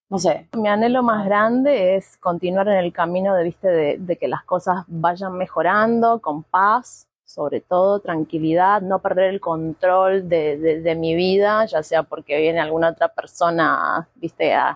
No 0.09 0.17
sé. 0.17 0.47
Mi 0.53 0.69
anhelo 0.69 1.03
más 1.03 1.25
grande 1.25 1.97
es 1.97 2.17
continuar 2.17 2.67
en 2.69 2.77
el 2.77 2.93
camino 2.93 3.35
de, 3.35 3.43
¿viste? 3.43 3.67
de, 3.67 3.97
de 3.99 4.17
que 4.17 4.29
las 4.29 4.43
cosas 4.43 4.85
vayan 4.87 5.33
mejorando 5.33 6.21
con 6.21 6.43
paz, 6.43 7.08
sobre 7.29 7.61
todo 7.61 7.99
tranquilidad, 7.99 8.81
no 8.81 8.99
perder 8.99 9.25
el 9.25 9.39
control 9.39 10.27
de, 10.27 10.57
de, 10.57 10.81
de 10.81 10.95
mi 10.95 11.13
vida, 11.13 11.63
ya 11.65 11.83
sea 11.83 12.01
porque 12.01 12.35
viene 12.37 12.59
alguna 12.59 12.89
otra 12.89 13.07
persona, 13.09 14.07
viste, 14.15 14.55
a, 14.55 14.75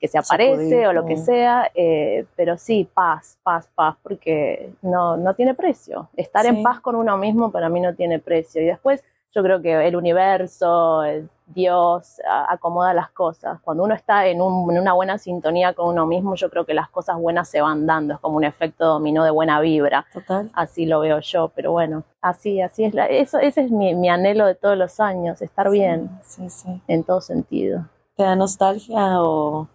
que 0.00 0.08
se 0.08 0.18
aparece 0.18 0.56
Sacudir, 0.56 0.86
o 0.88 0.92
lo 0.92 1.06
que 1.06 1.16
sea, 1.16 1.70
eh, 1.76 2.26
pero 2.34 2.58
sí, 2.58 2.88
paz, 2.92 3.38
paz, 3.44 3.70
paz, 3.72 3.94
porque 4.02 4.72
no, 4.82 5.16
no 5.16 5.34
tiene 5.34 5.54
precio. 5.54 6.08
Estar 6.16 6.42
Sí. 6.42 6.48
en 6.48 6.64
paz 6.64 6.80
con 6.80 6.96
uno 6.96 7.16
mismo 7.18 7.52
para 7.52 7.68
mí 7.68 7.80
no 7.80 7.94
tiene 7.94 8.18
precio. 8.18 8.60
Y 8.60 8.66
después 8.66 9.04
yo 9.32 9.44
creo 9.44 9.62
que 9.62 9.86
el 9.86 9.94
universo, 9.94 11.04
el 11.04 11.28
Dios, 11.46 12.20
acomoda 12.48 12.92
las 12.92 13.10
cosas. 13.10 13.60
Cuando 13.60 13.84
uno 13.84 13.94
está 13.94 14.26
en, 14.26 14.42
un- 14.42 14.68
en 14.70 14.80
una 14.80 14.92
buena 14.94 15.16
sintonía 15.16 15.74
con 15.74 15.88
uno 15.88 16.04
mismo, 16.04 16.34
yo 16.34 16.50
creo 16.50 16.66
que 16.66 16.74
las 16.74 16.88
cosas 16.90 17.16
buenas 17.18 17.48
se 17.48 17.60
van 17.60 17.86
dando, 17.86 18.14
es 18.14 18.20
como 18.20 18.36
un 18.36 18.44
efecto 18.44 18.84
dominó 18.84 19.22
de 19.24 19.30
buena 19.30 19.60
vibra. 19.60 20.06
Total. 20.12 20.50
Así 20.54 20.86
lo 20.86 21.00
veo 21.00 21.20
yo, 21.20 21.48
pero 21.54 21.70
bueno, 21.72 22.02
así, 22.20 22.60
así 22.60 22.84
es. 22.84 22.94
La, 22.94 23.06
eso, 23.06 23.38
ese 23.38 23.62
es 23.62 23.70
mi, 23.70 23.94
mi 23.94 24.08
anhelo 24.08 24.44
de 24.44 24.56
todos 24.56 24.76
los 24.76 24.98
años, 24.98 25.40
estar 25.40 25.70
bien 25.70 26.10
Sí, 26.22 26.50
sí. 26.50 26.82
en 26.88 27.04
todo 27.04 27.20
sentido. 27.20 27.86
¿Te 28.16 28.24
da 28.24 28.34
nostalgia 28.34 29.22
o 29.22 29.68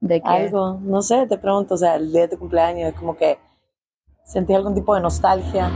De 0.00 0.22
que, 0.22 0.28
algo? 0.28 0.78
No 0.80 1.02
sé, 1.02 1.26
te 1.26 1.36
pregunto, 1.36 1.74
o 1.74 1.76
sea, 1.76 1.96
el 1.96 2.10
día 2.10 2.22
de 2.22 2.28
tu 2.28 2.38
cumpleaños, 2.38 2.88
es 2.88 2.94
como 2.98 3.16
que 3.16 3.38
sentí 4.24 4.54
algún 4.54 4.74
tipo 4.74 4.94
de 4.94 5.02
nostalgia. 5.02 5.68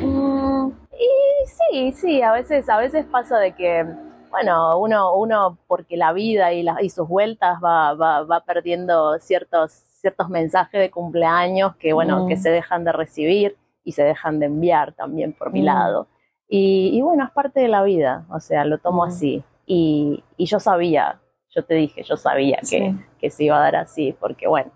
Mm, 0.00 0.70
y 0.92 1.46
sí, 1.46 1.92
sí, 1.92 2.22
a 2.22 2.32
veces, 2.32 2.68
a 2.70 2.78
veces 2.78 3.04
pasa 3.06 3.38
de 3.38 3.52
que, 3.54 3.86
bueno, 4.30 4.78
uno, 4.78 5.14
uno 5.14 5.58
porque 5.66 5.96
la 5.96 6.12
vida 6.12 6.52
y, 6.52 6.62
la- 6.62 6.80
y 6.82 6.90
sus 6.90 7.08
vueltas 7.08 7.58
va, 7.64 7.94
va, 7.94 8.22
va 8.24 8.40
perdiendo 8.40 9.18
ciertos, 9.18 9.72
ciertos 9.72 10.28
mensajes 10.28 10.80
de 10.80 10.90
cumpleaños 10.90 11.74
que, 11.76 11.92
bueno, 11.92 12.24
Mm. 12.24 12.28
que 12.28 12.36
se 12.36 12.50
dejan 12.50 12.84
de 12.84 12.92
recibir 12.92 13.56
y 13.84 13.92
se 13.92 14.02
dejan 14.04 14.38
de 14.38 14.46
enviar 14.46 14.92
también 14.92 15.32
por 15.32 15.52
mi 15.52 15.62
Mm. 15.62 15.64
lado. 15.64 16.06
Y, 16.48 16.90
y 16.94 17.00
bueno, 17.02 17.24
es 17.24 17.30
parte 17.30 17.60
de 17.60 17.68
la 17.68 17.82
vida, 17.82 18.24
o 18.30 18.40
sea, 18.40 18.64
lo 18.64 18.78
tomo 18.78 19.04
Mm. 19.04 19.08
así. 19.08 19.44
Y, 19.66 20.22
y 20.36 20.46
yo 20.46 20.60
sabía, 20.60 21.20
yo 21.50 21.64
te 21.64 21.74
dije, 21.74 22.02
yo 22.02 22.16
sabía 22.16 22.56
que, 22.60 22.66
Sí. 22.66 22.96
que 23.18 23.30
se 23.30 23.44
iba 23.44 23.56
a 23.58 23.60
dar 23.60 23.76
así, 23.76 24.16
porque 24.18 24.46
bueno, 24.46 24.70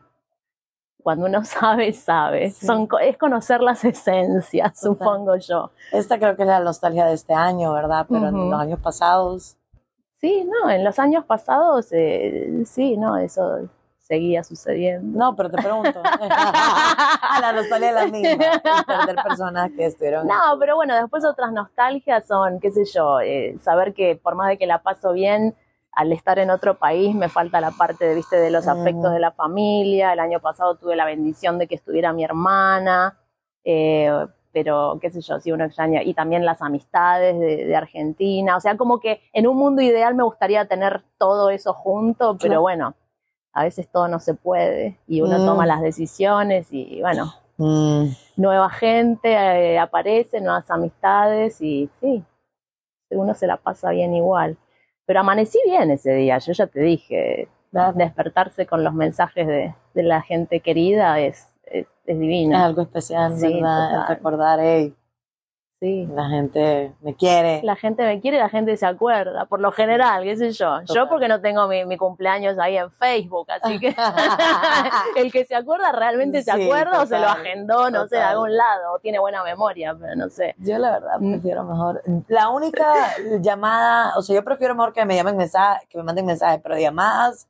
cuando 1.03 1.27
uno 1.27 1.45
sabe, 1.45 1.93
sabe. 1.93 2.51
Sí. 2.51 2.67
Son, 2.67 2.89
es 3.03 3.19
conocer 3.19 3.61
las 3.61 3.85
esencias, 3.85 4.81
Total. 4.81 4.97
supongo 5.09 5.37
yo. 5.37 5.71
Esta 5.93 6.19
creo 6.19 6.37
que 6.37 6.43
es 6.43 6.49
la 6.49 6.61
nostalgia 6.61 7.07
de 7.07 7.15
este 7.15 7.35
año, 7.35 7.73
¿verdad? 7.73 8.07
Pero 8.09 8.29
en 8.29 8.35
Ujú. 8.37 8.51
los 8.51 8.61
años 8.61 8.81
pasados, 8.81 9.57
Sí, 10.21 10.45
no, 10.49 10.71
en 10.71 10.85
los 10.85 11.01
años 11.01 11.25
pasados, 11.25 11.89
eh, 11.91 12.63
sí, 12.65 12.97
no, 12.97 13.17
eso 13.17 13.69
seguía 13.99 14.45
sucediendo. 14.45 15.19
no, 15.19 15.35
pero 15.35 15.51
te 15.51 15.57
pregunto. 15.61 16.01
a 16.23 17.39
la 17.41 17.53
nostalgia 17.53 17.89
es 17.89 17.95
la 17.97 18.07
misma. 18.07 18.45
perder 18.87 19.17
personas 19.17 19.71
que 19.73 19.87
estuvieron. 19.87 20.27
No, 20.29 20.35
pero 20.61 20.77
bueno, 20.77 20.95
después 20.95 21.25
otras 21.25 21.51
nostalgias 21.53 22.25
son, 22.25 22.61
qué 22.61 22.71
sé 22.71 22.85
yo, 22.95 23.19
eh, 23.21 23.57
saber 23.63 23.95
que 23.95 24.15
por 24.15 24.37
más 24.37 24.49
de 24.49 24.59
que 24.59 24.67
la 24.69 24.83
paso 24.83 25.13
bien, 25.13 25.57
al 25.93 26.11
estar 26.13 26.39
en 26.39 26.51
otro 26.51 26.79
país 26.79 27.15
me 27.15 27.29
falta 27.29 27.61
la 27.61 27.71
parte 27.71 28.07
de, 28.07 28.15
viste, 28.15 28.37
de 28.37 28.51
los 28.51 28.67
Mm. 28.67 28.71
afectos 28.71 29.13
de 29.13 29.19
la 29.21 29.33
familia. 29.33 30.13
El 30.13 30.21
año 30.21 30.41
pasado 30.41 30.77
tuve 30.77 30.97
la 30.97 31.05
bendición 31.05 31.59
de 31.59 31.67
que 31.67 31.75
estuviera 31.75 32.13
mi 32.13 32.25
hermana, 32.25 33.19
eh, 33.65 34.11
pero 34.53 34.99
qué 35.01 35.11
sé 35.11 35.21
yo, 35.21 35.39
si 35.41 35.51
uno 35.53 35.65
extraña, 35.65 36.03
y 36.03 36.13
también 36.15 36.45
las 36.45 36.61
amistades 36.63 37.39
de, 37.39 37.65
de 37.67 37.77
Argentina. 37.77 38.57
O 38.57 38.61
sea, 38.61 38.77
como 38.77 39.01
que 39.01 39.21
en 39.33 39.47
un 39.47 39.57
mundo 39.57 39.81
ideal 39.83 40.15
me 40.15 40.25
gustaría 40.25 40.67
tener 40.67 41.03
todo 41.19 41.51
eso 41.51 41.73
junto, 41.75 42.37
pero 42.39 42.53
Claro. 42.53 42.61
bueno, 42.63 42.95
a 43.55 43.65
veces 43.65 43.89
todo 43.89 44.09
no 44.09 44.19
se 44.19 44.35
puede 44.35 44.99
y 45.07 45.21
uno 45.21 45.39
Mm. 45.39 45.45
toma 45.45 45.67
las 45.67 45.81
decisiones 45.83 46.69
y 46.73 47.01
bueno, 47.03 47.35
Mm, 47.59 48.07
nueva 48.37 48.71
gente 48.71 49.31
eh, 49.35 49.79
aparece, 49.79 50.41
nuevas 50.41 50.71
amistades 50.71 51.61
y 51.61 51.89
sí, 52.01 52.25
uno 53.11 53.35
se 53.35 53.47
la 53.47 53.59
pasa 53.59 53.91
bien 53.91 54.15
igual. 54.15 54.57
Pero 55.07 55.21
amanecí 55.21 55.59
bien 55.67 55.91
ese 55.91 56.15
día, 56.15 56.39
yo 56.39 56.53
ya 56.53 56.67
te 56.67 56.81
dije, 56.81 57.49
despertarse 57.97 58.67
con 58.67 58.85
los 58.85 58.95
mensajes 58.95 59.47
de, 59.47 59.75
de 59.95 60.03
la 60.03 60.23
gente 60.23 60.61
querida 60.61 61.19
es, 61.21 61.49
es, 61.65 61.87
es 62.07 62.19
Es 62.19 62.19
divino. 62.19 62.57
algo 62.65 62.83
especial, 62.83 63.39
Sí, 63.39 63.47
¿verdad? 63.49 64.07
Recordar, 64.09 64.61
hey, 64.63 64.95
Sí. 65.83 66.07
la 66.15 66.29
gente 66.29 66.93
me 67.01 67.17
quiere. 67.17 67.61
La 67.65 67.75
gente 67.75 68.05
me 68.05 68.21
quiere, 68.21 68.39
la 68.39 68.49
gente 68.49 68.77
se 68.77 68.87
acuerda, 68.87 69.47
por 69.47 69.59
lo 69.59 69.73
general, 69.73 70.23
qué 70.23 70.37
sé 70.37 70.53
yo. 70.53 70.81
Yo 70.85 71.09
porque 71.09 71.27
no 71.27 71.41
tengo 71.41 71.67
mi, 71.67 71.85
mi 71.85 71.97
cumpleaños 71.97 72.57
ahí 72.61 72.77
en 72.77 72.89
Facebook, 72.93 73.51
así 73.51 73.81
que 73.81 73.89
el 75.17 75.33
que 75.33 75.45
se 75.45 75.57
acuerda 75.57 75.91
realmente 75.91 76.41
se 76.45 76.53
acuerda 76.53 77.03
o 77.03 77.07
se 77.07 77.19
lo 77.19 77.27
agendó, 77.27 77.91
no 77.91 78.07
sé, 78.07 78.15
de 78.15 78.23
algún 78.23 78.57
lado, 78.57 78.93
o 78.95 79.01
tiene 79.01 79.19
buena 79.19 79.43
memoria, 79.43 79.93
pero 80.01 80.15
no 80.15 80.29
sé. 80.29 80.55
Yo 80.59 80.79
la 80.79 80.93
verdad 80.93 81.19
Mm. 81.19 81.33
prefiero 81.33 81.65
mejor. 81.65 82.01
La 82.29 82.49
única 82.51 82.85
llamada, 83.41 84.13
o 84.17 84.23
sea, 84.23 84.37
yo 84.37 84.45
prefiero 84.45 84.77
mejor 84.77 84.93
que 84.93 85.05
me 85.05 85.17
llamen 85.17 85.37
mensaje, 85.37 85.85
que 85.89 85.99
me 85.99 86.05
manden 86.05 86.27
mensajes, 86.27 86.61
pero 86.63 86.79
llamadas, 86.79 87.49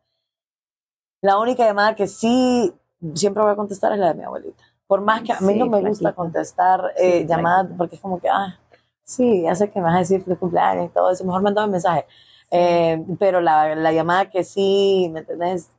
la 1.20 1.38
única 1.38 1.64
llamada 1.66 1.94
que 1.94 2.06
sí 2.06 2.72
siempre 3.14 3.42
voy 3.42 3.52
a 3.52 3.56
contestar 3.56 3.92
es 3.92 3.98
la 3.98 4.08
de 4.08 4.14
mi 4.14 4.22
abuelita. 4.24 4.64
Por 4.92 5.00
más 5.00 5.22
que 5.22 5.32
a 5.32 5.40
mí 5.40 5.54
Sí, 5.54 5.58
no 5.58 5.64
me 5.68 5.78
gusta 5.80 6.00
flaquita. 6.02 6.12
contestar 6.14 6.92
eh, 6.98 7.20
Sí, 7.20 7.26
llamadas, 7.26 7.60
flaquita. 7.62 7.78
porque 7.78 7.94
es 7.96 8.00
como 8.02 8.20
que, 8.20 8.28
ah, 8.28 8.58
sí, 9.02 9.40
ya 9.40 9.54
sé 9.54 9.70
que 9.70 9.78
me 9.80 9.86
vas 9.86 9.94
a 9.96 9.98
decir 10.00 10.22
feliz 10.22 10.38
cumpleaños 10.38 10.84
y 10.84 10.88
todo 10.90 11.10
eso, 11.10 11.24
mejor 11.24 11.40
mandame 11.40 11.64
un 11.68 11.72
mensaje. 11.72 12.04
Eh, 12.50 13.02
pero 13.18 13.40
la, 13.40 13.74
la 13.74 13.90
llamada 13.92 14.28
que 14.28 14.44
sí, 14.44 15.08
¿me 15.10 15.20
entendés? 15.20 15.70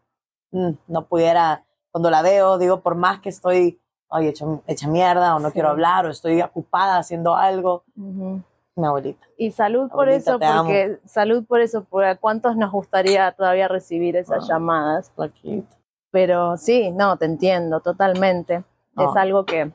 Mm, 0.51 0.71
no 0.87 1.05
pudiera, 1.05 1.63
cuando 1.91 2.09
la 2.09 2.23
veo, 2.23 2.57
digo, 2.57 2.79
por 2.81 2.95
más 2.95 3.19
que 3.19 3.29
estoy, 3.29 3.79
ay, 4.09 4.29
hecha, 4.29 4.47
hecha 4.65 4.87
mierda, 4.87 5.35
o 5.35 5.39
no 5.39 5.49
Sí. 5.49 5.53
quiero 5.53 5.69
hablar, 5.69 6.07
o 6.07 6.09
estoy 6.09 6.41
ocupada 6.41 6.97
haciendo 6.97 7.35
algo, 7.35 7.83
mi 7.95 8.41
abuelita. 8.87 9.27
Y 9.37 9.51
salud 9.51 9.91
por 9.91 10.07
Abuelita, 10.09 10.31
eso, 10.31 10.39
te 10.39 10.45
amo. 10.47 10.63
porque 10.63 10.99
salud 11.05 11.45
por 11.45 11.61
eso, 11.61 11.83
porque 11.87 12.07
a 12.07 12.15
cuántos 12.15 12.55
nos 12.57 12.71
gustaría 12.71 13.31
todavía 13.33 13.67
recibir 13.67 14.15
esas 14.15 14.45
Ah. 14.45 14.53
llamadas. 14.53 15.11
Flaquita. 15.15 15.77
Pero 16.09 16.57
sí, 16.57 16.89
no, 16.89 17.15
te 17.17 17.25
entiendo 17.25 17.79
totalmente. 17.79 18.63
Ah. 18.95 19.05
Es 19.09 19.17
algo 19.17 19.45
que, 19.45 19.71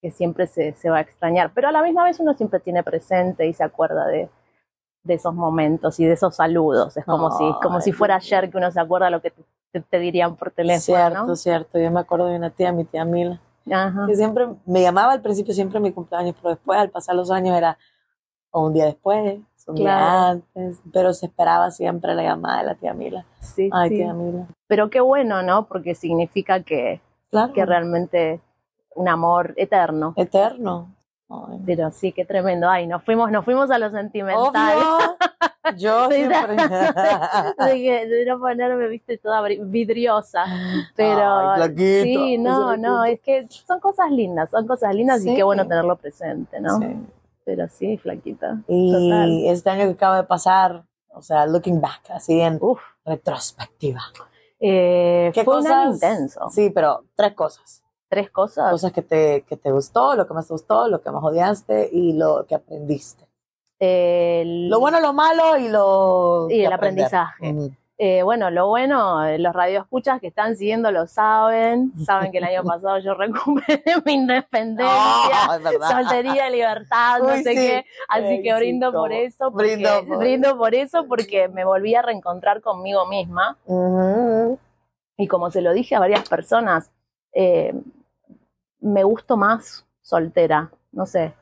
que 0.00 0.10
siempre 0.10 0.46
se, 0.46 0.72
se 0.74 0.90
va 0.90 0.98
a 0.98 1.00
extrañar. 1.00 1.50
Pero 1.54 1.68
a 1.68 1.72
la 1.72 1.82
misma 1.82 2.04
vez 2.04 2.18
uno 2.20 2.34
siempre 2.34 2.60
tiene 2.60 2.82
presente 2.82 3.46
y 3.46 3.52
se 3.52 3.64
acuerda 3.64 4.06
de, 4.06 4.28
de 5.02 5.14
esos 5.14 5.34
momentos 5.34 5.98
y 6.00 6.04
de 6.06 6.12
esos 6.12 6.36
saludos. 6.36 6.96
Es 6.96 7.04
como, 7.04 7.30
si, 7.32 7.44
como 7.62 7.80
si 7.80 7.92
fuera 7.92 8.16
ayer 8.16 8.50
que 8.50 8.56
uno 8.58 8.70
se 8.70 8.80
acuerda 8.80 9.10
lo 9.10 9.20
que 9.20 9.30
te, 9.30 9.42
te- 9.72 9.80
te 9.80 9.98
dirían 9.98 10.36
por 10.36 10.50
teléfono. 10.50 10.80
Cierto, 10.80 11.26
¿no? 11.26 11.36
cierto. 11.36 11.78
Yo 11.78 11.90
me 11.90 12.00
acuerdo 12.00 12.26
de 12.26 12.36
una 12.36 12.50
tía, 12.50 12.72
mi 12.72 12.84
tía 12.84 13.04
Mila, 13.04 13.40
Ajá. 13.70 14.06
que 14.06 14.14
siempre 14.16 14.48
me 14.64 14.80
llamaba 14.82 15.12
al 15.12 15.20
principio 15.22 15.52
siempre 15.54 15.80
mi 15.80 15.92
cumpleaños, 15.92 16.34
pero 16.40 16.50
después 16.54 16.78
al 16.78 16.90
pasar 16.90 17.14
los 17.16 17.30
años 17.30 17.56
era 17.56 17.76
o 18.50 18.66
un 18.66 18.72
día 18.72 18.86
después, 18.86 19.38
un 19.66 19.74
día 19.74 19.84
Claro. 19.98 20.28
antes, 20.54 20.80
pero 20.92 21.12
se 21.12 21.26
esperaba 21.26 21.70
siempre 21.72 22.14
la 22.14 22.22
llamada 22.22 22.58
de 22.60 22.64
la 22.66 22.74
tía 22.76 22.94
Mila. 22.94 23.26
Sí, 23.40 23.68
Ay, 23.72 23.88
sí. 23.90 23.96
tía 23.96 24.14
Mila. 24.14 24.46
Pero 24.68 24.88
qué 24.90 25.00
bueno, 25.00 25.42
¿no? 25.42 25.66
Porque 25.66 25.94
significa 25.96 26.62
que, 26.62 27.00
Claro. 27.30 27.52
que 27.52 27.66
realmente 27.66 28.40
un 28.96 29.08
amor 29.08 29.54
eterno. 29.56 30.12
Eterno. 30.16 30.92
Ay. 31.28 31.58
Pero 31.66 31.90
sí, 31.90 32.12
qué 32.12 32.24
tremendo. 32.24 32.68
Ay, 32.68 32.86
nos 32.86 33.02
fuimos, 33.04 33.30
nos 33.30 33.44
fuimos 33.44 33.70
a 33.70 33.78
lo 33.78 33.90
sentimental. 33.90 34.78
Obvio. 34.78 35.16
Yo 35.76 36.08
Sí, 36.08 36.14
siempre. 36.24 36.56
de, 37.58 38.06
de 38.06 38.24
no 38.26 38.38
ponerme, 38.38 38.86
viste, 38.88 39.18
toda 39.18 39.42
vidriosa. 39.42 40.44
Pero 40.94 41.50
Ay, 41.50 41.74
sí, 42.04 42.38
no, 42.38 42.76
no, 42.76 43.04
es 43.04 43.20
que 43.20 43.48
son 43.66 43.80
cosas 43.80 44.10
lindas, 44.12 44.50
son 44.50 44.66
cosas 44.66 44.94
lindas 44.94 45.20
y 45.22 45.30
Sí. 45.30 45.34
qué 45.36 45.42
bueno 45.42 45.66
tenerlo 45.66 45.96
presente, 45.96 46.60
¿no? 46.60 46.78
Sí. 46.78 46.96
Pero 47.44 47.66
sí, 47.68 47.96
flaquita. 47.98 48.58
Y 48.68 48.92
Total. 48.92 49.40
este 49.46 49.70
año 49.70 49.84
que 49.86 49.92
acaba 49.92 50.16
de 50.18 50.24
pasar, 50.24 50.84
o 51.08 51.22
sea, 51.22 51.46
looking 51.46 51.80
back, 51.80 52.02
así 52.10 52.40
en 52.40 52.58
Uf, 52.60 52.80
retrospectiva. 53.04 54.02
eh, 54.60 55.30
¿Qué 55.34 55.42
fue 55.44 55.54
cosas? 55.54 55.94
intenso. 55.94 56.48
Sí, 56.50 56.70
pero 56.70 57.04
tres 57.16 57.34
cosas. 57.34 57.82
Tres 58.08 58.30
cosas. 58.30 58.70
Cosas 58.70 58.92
que 58.92 59.02
te, 59.02 59.42
que 59.42 59.56
te 59.56 59.70
gustó, 59.72 60.14
lo 60.14 60.26
que 60.26 60.34
más 60.34 60.46
te 60.46 60.54
gustó, 60.54 60.86
lo 60.88 61.00
que 61.02 61.10
más 61.10 61.22
odiaste 61.24 61.88
y 61.92 62.12
lo 62.12 62.46
que 62.46 62.54
aprendiste. 62.54 63.24
El- 63.78 64.68
Lo 64.68 64.80
bueno, 64.80 65.00
lo 65.00 65.12
malo 65.12 65.56
y 65.58 65.68
lo... 65.68 66.46
Y 66.50 66.64
el 66.64 66.72
aprender. 66.72 67.04
aprendizaje. 67.06 67.50
Ujú. 67.52 67.72
Eh, 67.98 68.22
bueno, 68.22 68.50
lo 68.50 68.68
bueno, 68.68 69.24
eh, 69.24 69.38
los 69.38 69.54
radioescuchas 69.54 70.20
que 70.20 70.26
están 70.26 70.54
siguiendo 70.56 70.90
lo 70.92 71.06
saben, 71.06 71.92
saben 72.04 72.30
que 72.30 72.38
el 72.38 72.44
año 72.44 72.62
pasado 72.62 72.98
yo 72.98 73.14
recuperé 73.14 73.82
mi 74.04 74.12
independencia, 74.12 75.56
es 75.56 75.62
verdad. 75.62 75.90
soltería, 75.90 76.50
libertad, 76.50 77.20
no 77.20 77.32
Uy, 77.34 77.42
sé 77.42 77.50
sí. 77.54 77.54
qué, 77.54 77.84
así 78.08 78.24
Ay, 78.26 78.42
que 78.42 78.54
brindo 78.54 78.92
por 78.92 79.12
eso, 79.12 79.50
porque, 79.50 79.76
Brindo 79.76 80.06
por- 80.06 80.18
brindo 80.20 80.58
por 80.58 80.74
eso 80.74 81.06
porque 81.08 81.48
me 81.48 81.64
volví 81.64 81.94
a 81.94 82.02
reencontrar 82.02 82.60
conmigo 82.60 83.06
misma 83.06 83.56
y 85.16 85.26
como 85.26 85.50
se 85.50 85.62
lo 85.62 85.72
dije 85.72 85.94
a 85.96 85.98
varias 86.00 86.28
personas, 86.28 86.90
eh, 87.32 87.72
me 88.86 89.04
gusto 89.04 89.36
más 89.36 89.84
soltera, 90.00 90.70
no 90.92 91.06
sé, 91.06 91.34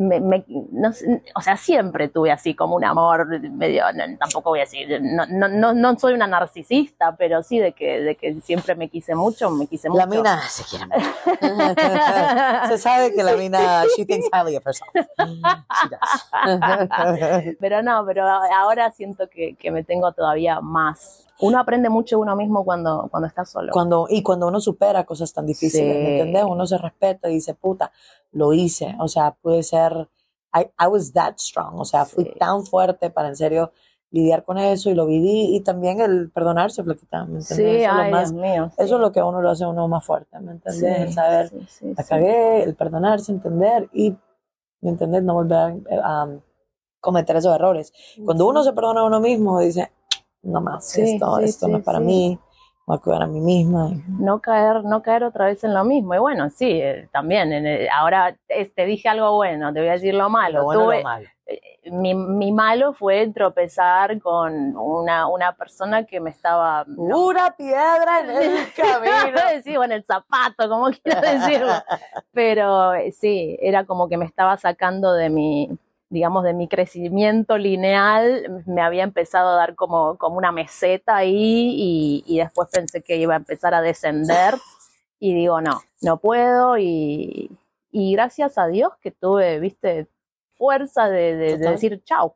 me, 0.00 0.18
me- 0.18 0.44
no 0.48 0.90
o 1.34 1.40
sea, 1.42 1.56
siempre 1.56 2.08
tuve 2.08 2.32
así 2.32 2.54
como 2.54 2.74
un 2.76 2.84
amor 2.84 3.26
medio, 3.50 3.84
no, 3.92 4.04
tampoco 4.18 4.50
voy 4.50 4.60
a 4.60 4.62
decir, 4.62 5.00
no, 5.02 5.26
no, 5.26 5.46
no, 5.48 5.72
no 5.74 5.98
soy 5.98 6.14
una 6.14 6.26
narcisista, 6.26 7.14
pero 7.16 7.42
sí 7.42 7.58
de 7.58 7.72
que, 7.72 8.00
de 8.00 8.16
que 8.16 8.40
siempre 8.40 8.74
me 8.74 8.88
quise 8.88 9.14
mucho, 9.14 9.50
me 9.50 9.66
quise 9.66 9.88
mucho. 9.88 9.98
La 10.00 10.06
mina 10.06 10.40
se 10.48 10.64
quiere 10.64 10.86
mucho. 10.86 11.06
se 12.68 12.78
sabe 12.78 13.12
que 13.14 13.22
la 13.22 13.36
mina, 13.36 13.84
she 13.96 14.04
thinks 14.04 14.26
highly 14.32 14.56
of 14.56 14.64
herself. 14.66 14.90
She 14.94 15.88
does. 15.90 17.56
Pero 17.60 17.82
no, 17.82 18.04
pero 18.06 18.26
ahora 18.26 18.90
siento 18.92 19.28
que, 19.28 19.54
que 19.56 19.70
me 19.70 19.84
tengo 19.84 20.12
todavía 20.12 20.60
más. 20.60 21.26
Uno 21.40 21.58
aprende 21.58 21.88
mucho 21.88 22.18
uno 22.18 22.36
mismo 22.36 22.64
cuando, 22.64 23.08
cuando 23.10 23.26
está 23.26 23.44
solo. 23.46 23.72
cuando, 23.72 24.06
y 24.10 24.22
cuando 24.22 24.46
uno 24.48 24.60
supera 24.60 25.04
cosas 25.04 25.32
tan 25.32 25.46
difíciles, 25.46 25.94
Sí. 25.96 26.02
¿me 26.02 26.08
entiendes? 26.10 26.44
Uno 26.46 26.66
se 26.66 26.76
respeta 26.76 27.30
y 27.30 27.34
dice, 27.34 27.54
puta, 27.54 27.90
lo 28.32 28.52
hice. 28.52 28.94
O 29.00 29.08
sea, 29.08 29.32
puede 29.42 29.62
ser, 29.62 30.08
I, 30.54 30.62
I 30.82 30.86
was 30.88 31.12
that 31.12 31.34
strong. 31.38 31.78
O 31.80 31.84
sea, 31.84 32.04
fui 32.04 32.24
Sí. 32.24 32.32
tan 32.38 32.64
fuerte 32.64 33.10
para 33.10 33.28
en 33.28 33.36
serio 33.36 33.72
lidiar 34.12 34.44
con 34.44 34.58
eso 34.58 34.90
y 34.90 34.94
lo 34.94 35.06
viví. 35.06 35.54
Y 35.54 35.60
también 35.60 36.00
el 36.00 36.30
perdonarse, 36.30 36.82
Flaquita, 36.82 37.24
¿me 37.26 37.38
entiendes? 37.38 37.56
sí, 37.56 37.62
eso, 37.64 37.76
es 37.76 37.88
ay, 37.90 38.10
lo 38.10 38.16
más, 38.16 38.32
Dios 38.32 38.42
mío. 38.42 38.68
sí. 38.70 38.82
eso 38.82 38.94
es 38.96 39.00
lo 39.00 39.12
que 39.12 39.20
a 39.20 39.24
uno 39.24 39.40
lo 39.40 39.50
hace 39.50 39.64
a 39.64 39.68
uno 39.68 39.86
más 39.88 40.04
fuerte, 40.04 40.38
¿me 40.40 40.52
entiendes? 40.52 40.80
Sí, 40.96 41.02
El 41.02 41.12
saber, 41.12 41.52
la 41.96 42.04
cagué, 42.04 42.62
el 42.64 42.74
perdonarse, 42.74 43.30
entender 43.32 43.88
y, 43.92 44.10
¿me 44.80 44.90
entiendes? 44.90 45.22
No 45.22 45.34
volver 45.34 45.80
a 46.02 46.24
um, 46.24 46.40
cometer 47.00 47.36
esos 47.36 47.54
errores. 47.54 47.92
Cuando 48.24 48.48
uno 48.48 48.62
se 48.64 48.72
perdona 48.72 49.00
a 49.02 49.04
uno 49.04 49.20
mismo, 49.20 49.60
dice, 49.60 49.92
no 50.42 50.60
más, 50.60 50.96
esto, 50.98 51.38
esto 51.38 51.68
no 51.68 51.78
es 51.78 51.84
para 51.84 52.00
mí, 52.00 52.38
a 52.94 52.98
cuidar 52.98 53.22
a 53.22 53.26
mí 53.26 53.40
misma. 53.40 53.90
no 54.18 54.40
caer, 54.40 54.84
no 54.84 55.02
caer 55.02 55.24
otra 55.24 55.46
vez 55.46 55.62
en 55.64 55.74
lo 55.74 55.84
mismo. 55.84 56.14
Y 56.14 56.18
bueno, 56.18 56.50
sí, 56.50 56.70
eh, 56.80 57.08
también. 57.12 57.52
en 57.52 57.66
el- 57.66 57.88
ahora 57.90 58.36
te 58.74 58.84
dije 58.86 59.08
algo 59.08 59.34
bueno, 59.36 59.72
te 59.72 59.80
voy 59.80 59.88
a 59.88 59.92
decir 59.92 60.14
lo 60.14 60.28
malo. 60.30 60.60
Lo 60.60 60.64
bueno 60.64 60.82
y 60.82 60.84
Tuve- 60.86 60.96
lo 60.98 61.02
malo. 61.04 61.28
mi, 61.92 62.14
mi 62.14 62.52
malo 62.52 62.92
fue 62.92 63.26
tropezar 63.34 64.20
con 64.20 64.76
una, 64.76 65.26
una 65.26 65.52
persona 65.52 66.04
que 66.04 66.20
me 66.20 66.30
estaba. 66.30 66.84
no, 66.86 67.26
Una 67.26 67.50
piedra 67.56 68.20
en 68.20 68.30
el 68.30 68.72
camino. 68.76 69.38
sí, 69.64 69.76
bueno, 69.76 69.94
el 69.94 70.04
zapato, 70.04 70.68
como 70.68 70.90
quiero 70.90 71.20
decirlo. 71.20 71.72
Pero 72.32 72.94
eh, 72.94 73.10
sí, 73.12 73.56
era 73.60 73.84
como 73.84 74.08
que 74.08 74.16
me 74.16 74.24
estaba 74.26 74.56
sacando 74.58 75.12
de 75.14 75.30
mi, 75.30 75.70
digamos, 76.10 76.42
de 76.44 76.52
mi 76.54 76.68
crecimiento 76.68 77.56
lineal, 77.56 78.62
me 78.66 78.82
había 78.82 79.04
empezado 79.04 79.50
a 79.50 79.54
dar 79.56 79.74
como, 79.76 80.18
como 80.18 80.36
una 80.38 80.52
meseta 80.52 81.16
ahí 81.16 81.74
y, 81.78 82.24
y 82.26 82.38
después 82.38 82.68
pensé 82.70 83.00
que 83.02 83.16
iba 83.16 83.34
a 83.34 83.36
empezar 83.38 83.74
a 83.74 83.80
descender 83.80 84.54
y 85.18 85.32
digo, 85.34 85.60
no, 85.60 85.80
no 86.02 86.18
puedo 86.18 86.76
y, 86.78 87.50
y 87.92 88.12
gracias 88.12 88.58
a 88.58 88.66
Dios 88.66 88.90
que 89.00 89.10
tuve, 89.12 89.60
viste, 89.60 90.08
fuerza 90.56 91.08
de, 91.08 91.36
de- 91.36 91.46
de 91.52 91.58
Total. 91.58 91.72
decir 91.72 92.02
chau. 92.04 92.34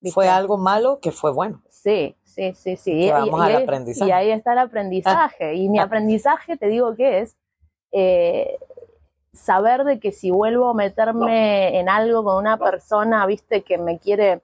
¿viste? 0.00 0.14
Fue 0.14 0.28
algo 0.28 0.58
malo 0.58 0.98
que 1.00 1.12
fue 1.12 1.30
bueno. 1.32 1.62
Sí, 1.70 2.16
sí, 2.24 2.52
sí, 2.54 2.76
sí. 2.76 3.10
Vamos 3.10 3.40
al 3.40 3.54
ahí- 3.56 3.62
aprendizaje. 3.62 4.08
y 4.08 4.12
ahí 4.12 4.30
está 4.32 4.52
el 4.54 4.58
aprendizaje. 4.58 5.54
Y 5.54 5.68
mi 5.68 5.78
aprendizaje, 5.78 6.56
te 6.56 6.66
digo 6.66 6.94
que 6.96 7.20
es 7.20 7.36
eh, 7.92 8.58
saber 9.34 9.84
de 9.84 9.98
que 9.98 10.12
si 10.12 10.30
vuelvo 10.30 10.70
a 10.70 10.74
meterme 10.74 11.78
en 11.78 11.88
algo 11.88 12.24
con 12.24 12.36
una 12.36 12.56
persona, 12.56 13.26
viste, 13.26 13.62
que 13.62 13.78
me 13.78 13.98
quiere, 13.98 14.42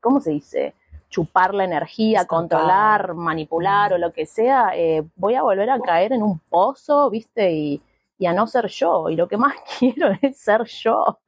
¿cómo 0.00 0.20
se 0.20 0.30
dice? 0.30 0.74
Chupar 1.08 1.54
la 1.54 1.64
energía, 1.64 2.26
controlar, 2.26 3.14
manipular 3.14 3.92
o 3.92 3.98
lo 3.98 4.12
que 4.12 4.26
sea, 4.26 4.72
eh, 4.74 5.04
voy 5.14 5.34
a 5.34 5.42
volver 5.42 5.70
a 5.70 5.78
caer 5.78 6.12
en 6.12 6.22
un 6.22 6.38
pozo, 6.38 7.08
viste, 7.10 7.52
y, 7.52 7.82
y 8.18 8.26
a 8.26 8.32
no 8.32 8.46
ser 8.46 8.68
yo. 8.68 9.08
Y 9.10 9.16
lo 9.16 9.28
que 9.28 9.36
más 9.36 9.54
quiero 9.78 10.08
es 10.20 10.38
ser 10.38 10.64
yo. 10.64 11.18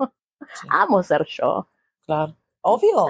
Sí. 0.55 0.67
Amo 0.71 1.03
ser 1.03 1.25
yo. 1.27 1.69
Claro. 2.05 2.35
Obvio. 2.63 3.07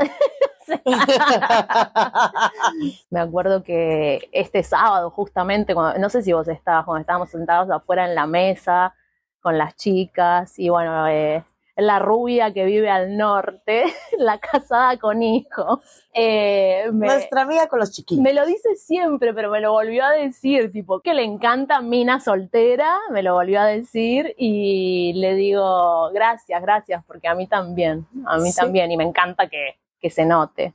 Me 3.11 3.21
acuerdo 3.21 3.63
que 3.63 4.29
este 4.33 4.63
sábado, 4.63 5.11
justamente, 5.11 5.75
cuando, 5.75 5.99
no 5.99 6.11
sé 6.11 6.23
si 6.23 6.33
vos 6.33 6.49
estabas, 6.49 6.85
cuando 6.85 7.01
estábamos 7.01 7.31
sentados 7.31 7.71
afuera 7.71 8.05
en 8.05 8.15
la 8.15 8.27
mesa 8.27 8.95
con 9.41 9.59
las 9.59 9.77
chicas, 9.77 10.59
y 10.59 10.69
bueno, 10.69 11.07
eh, 11.09 11.45
la 11.77 11.99
rubia 11.99 12.53
que 12.55 12.65
vive 12.65 12.89
al 12.91 13.17
norte, 13.19 13.85
la 14.19 14.39
casada 14.39 14.97
con 14.99 15.23
hijos, 15.23 15.81
eh, 16.15 16.85
me, 16.93 17.07
Nuestra 17.07 17.43
amiga 17.43 17.67
con 17.69 17.79
los 17.79 17.93
chiquillos. 17.93 18.23
me 18.23 18.33
lo 18.33 18.47
dice 18.47 18.75
siempre, 18.77 19.35
pero 19.35 19.51
me 19.51 19.61
lo 19.61 19.73
volvió 19.73 20.05
a 20.05 20.11
decir, 20.13 20.73
tipo, 20.73 21.01
que 21.01 21.13
le 21.15 21.23
encanta 21.25 21.81
Mina 21.83 22.19
soltera, 22.19 22.97
me 23.11 23.23
lo 23.23 23.35
volvió 23.35 23.61
a 23.61 23.67
decir 23.67 24.35
y 24.39 25.13
le 25.17 25.35
digo, 25.35 26.11
gracias, 26.13 26.63
gracias, 26.63 27.05
porque 27.07 27.29
a 27.29 27.35
mí 27.35 27.47
también, 27.47 28.07
a 28.27 28.39
mí 28.39 28.51
Sí. 28.53 28.57
también, 28.61 28.91
y 28.91 28.97
me 28.97 29.05
encanta 29.05 29.49
que, 29.49 29.77
que 30.01 30.09
se 30.09 30.25
note, 30.25 30.73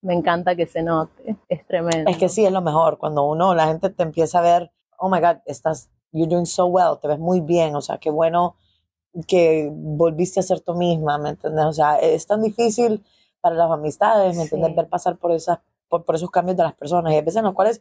me 0.00 0.14
encanta 0.14 0.54
que 0.54 0.66
se 0.66 0.82
note, 0.84 1.34
es 1.48 1.66
tremendo. 1.66 2.08
Es 2.08 2.18
que 2.18 2.28
sí, 2.28 2.46
es 2.46 2.52
lo 2.52 2.60
mejor. 2.62 2.98
Cuando 2.98 3.24
uno, 3.24 3.52
la 3.54 3.66
gente 3.66 3.90
te 3.90 4.04
empieza 4.04 4.38
a 4.38 4.42
ver, 4.42 4.70
oh 4.98 5.08
my 5.08 5.18
God, 5.20 5.38
estás, 5.46 5.90
you're 6.12 6.28
doing 6.28 6.46
so 6.46 6.66
well, 6.66 6.98
te 7.00 7.08
ves 7.08 7.18
muy 7.18 7.40
bien, 7.40 7.74
o 7.76 7.80
sea, 7.80 7.98
qué 7.98 8.10
bueno 8.10 8.56
que 9.26 9.70
volviste 9.72 10.40
a 10.40 10.42
ser 10.42 10.60
tú 10.60 10.74
misma, 10.74 11.18
¿me 11.18 11.30
entiendes? 11.30 11.64
O 11.64 11.72
sea, 11.72 11.96
es 11.98 12.26
tan 12.26 12.42
difícil 12.42 13.02
para 13.40 13.54
las 13.56 13.70
amistades, 13.70 14.36
¿me 14.36 14.42
entiendes? 14.42 14.70
Sí. 14.70 14.76
Ver 14.76 14.88
pasar 14.88 15.16
por, 15.16 15.32
esas, 15.32 15.58
por, 15.88 16.04
por 16.04 16.14
esos 16.16 16.30
cambios 16.30 16.56
de 16.56 16.64
las 16.64 16.74
personas. 16.74 17.12
Y 17.12 17.16
hay 17.16 17.22
veces 17.22 17.36
en 17.36 17.44
los 17.44 17.54
cuales 17.54 17.80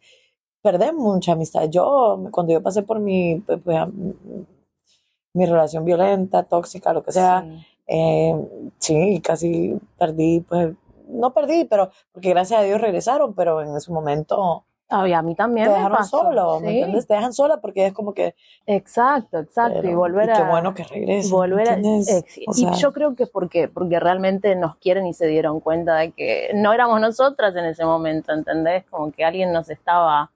perdemos 0.61 1.03
mucha 1.03 1.33
amistad. 1.33 1.67
Yo, 1.69 2.23
cuando 2.31 2.53
yo 2.53 2.63
pasé 2.63 2.83
por 2.83 2.99
mi, 2.99 3.41
pues, 3.45 3.59
pues, 3.63 3.79
mi 5.33 5.45
relación 5.45 5.83
violenta, 5.83 6.43
tóxica, 6.43 6.93
lo 6.93 7.03
que 7.03 7.11
sea, 7.11 7.41
Sí. 7.41 7.65
eh, 7.88 8.71
sí, 8.79 9.21
casi 9.23 9.77
perdí, 9.97 10.39
pues, 10.41 10.73
no 11.07 11.33
perdí, 11.33 11.65
pero 11.65 11.89
porque 12.11 12.29
gracias 12.29 12.59
a 12.61 12.63
Dios 12.63 12.79
regresaron, 12.81 13.33
pero 13.35 13.61
en 13.61 13.75
ese 13.75 13.91
momento 13.91 14.65
Ay, 14.87 15.13
a 15.13 15.21
mí 15.23 15.33
también 15.33 15.65
te 15.65 15.71
me 15.71 15.77
dejaron 15.77 15.97
pasó, 15.97 16.21
solo, 16.21 16.59
¿me 16.59 16.67
sí. 16.67 16.73
entiendes? 16.73 17.07
Te 17.07 17.15
dejan 17.15 17.33
sola 17.33 17.57
porque 17.59 17.87
es 17.87 17.93
como 17.93 18.13
que, 18.13 18.35
Exacto, 18.67 19.39
exacto, 19.39 19.79
pero- 19.81 19.91
y 19.91 19.95
volver 19.95 20.27
y 20.29 20.31
a... 20.31 20.35
qué 20.35 20.43
bueno 20.43 20.73
que 20.75 20.83
regresen, 20.83 21.31
volver 21.31 21.69
a, 21.69 21.73
ex- 21.73 22.37
O 22.47 22.51
y 22.55 22.71
yo 22.75 22.93
creo 22.93 23.15
que 23.15 23.23
es 23.23 23.29
porque, 23.29 23.67
porque 23.67 23.99
realmente 23.99 24.55
nos 24.55 24.75
quieren 24.77 25.07
y 25.07 25.13
se 25.15 25.25
dieron 25.25 25.59
cuenta 25.59 25.95
de 25.95 26.11
que 26.11 26.51
no 26.53 26.71
éramos 26.71 27.01
nosotras 27.01 27.55
en 27.55 27.65
ese 27.65 27.83
momento, 27.83 28.31
¿entendés? 28.31 28.85
Como 28.85 29.11
que 29.11 29.25
alguien 29.25 29.51
nos 29.51 29.69
estaba, 29.71 30.31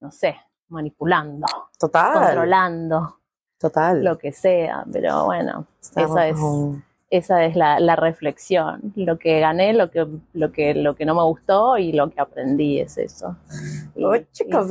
no 0.00 0.10
sé, 0.10 0.36
manipulando, 0.68 1.46
total, 1.78 2.12
controlando, 2.14 3.18
total. 3.60 4.02
lo 4.04 4.18
que 4.18 4.32
sea, 4.32 4.84
pero 4.92 5.26
bueno, 5.26 5.66
Estamos 5.80 6.10
esa 6.10 6.26
es, 6.28 6.36
con- 6.36 6.84
esa 7.10 7.44
es 7.44 7.56
la, 7.56 7.80
la 7.80 7.96
reflexión, 7.96 8.92
lo 8.94 9.18
que 9.18 9.40
gané, 9.40 9.72
lo 9.72 9.90
que, 9.90 10.06
lo 10.32 10.52
que, 10.52 10.74
lo 10.74 10.94
que 10.94 11.04
no 11.04 11.14
me 11.14 11.22
gustó 11.24 11.76
y 11.76 11.92
lo 11.92 12.08
que 12.10 12.20
aprendí 12.20 12.78
es 12.80 12.96
eso. 12.98 13.36
Y- 13.96 14.04
Oh, 14.04 14.14
y 14.16 14.24
chica 14.32 14.62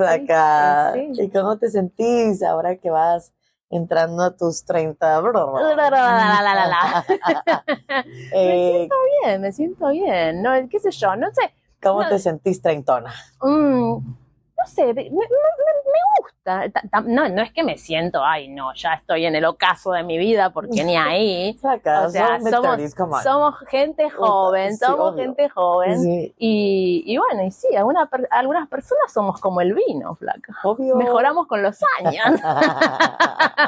sí, 0.94 1.08
y 1.12 1.16
sí. 1.16 1.24
¿y 1.24 1.30
cómo 1.30 1.58
te 1.58 1.70
sentís 1.70 2.42
ahora 2.44 2.78
que 2.78 2.90
vas 2.90 3.34
entrando 3.70 4.24
a 4.24 4.36
tus 4.36 4.64
30? 4.66 5.22
La, 5.22 5.76
la, 5.76 6.42
la, 6.42 6.68
la, 6.68 7.06
Eh, 8.32 8.88
Bien, 9.24 9.42
me 9.42 9.52
siento 9.52 9.90
bien, 9.90 10.42
no, 10.42 10.52
qué 10.70 10.80
sé 10.80 10.92
yo, 10.92 11.16
no 11.16 11.28
sé, 11.34 11.54
¿Cómo 11.82 12.02
no. 12.04 12.10
te 12.10 12.20
sentís 12.20 12.62
treintona? 12.62 13.14
Mm, 13.42 13.98
no 14.60 14.66
sé, 14.68 14.86
me, 14.94 15.04
me- 15.10 15.10
gusta. 16.22 16.70
Ta- 16.72 16.82
ta- 16.92 17.02
No, 17.02 17.30
no 17.30 17.42
es 17.42 17.52
que 17.54 17.64
me 17.64 17.78
siento, 17.78 18.24
ay, 18.24 18.48
no, 18.50 18.74
ya 18.74 18.94
estoy 18.96 19.26
en 19.26 19.36
el 19.36 19.46
ocaso 19.46 19.92
de 19.92 20.04
mi 20.04 20.18
vida, 20.18 20.50
porque 20.52 20.84
ni 20.84 20.96
ahí. 20.98 21.58
O 21.64 22.10
sea, 22.10 22.40
somos, 22.40 22.78
30s, 22.78 22.96
come 22.96 23.16
on. 23.16 23.24
somos 23.24 23.56
gente 23.70 24.10
joven, 24.10 24.72
sí, 24.78 24.86
somos 24.86 25.12
obvio. 25.14 25.24
gente 25.24 25.50
joven. 25.50 26.02
Sí, 26.02 26.34
Y, 26.38 27.04
y 27.06 27.18
bueno, 27.18 27.44
y 27.46 27.52
sí, 27.52 27.74
alguna 27.76 28.10
algunas 28.32 28.68
personas 28.68 29.12
somos 29.14 29.40
como 29.40 29.62
el 29.62 29.74
vino, 29.74 30.16
flaca. 30.16 30.56
obvio. 30.64 30.96
Mejoramos 30.96 31.48
con 31.48 31.62
los 31.62 31.78
años. 32.00 32.42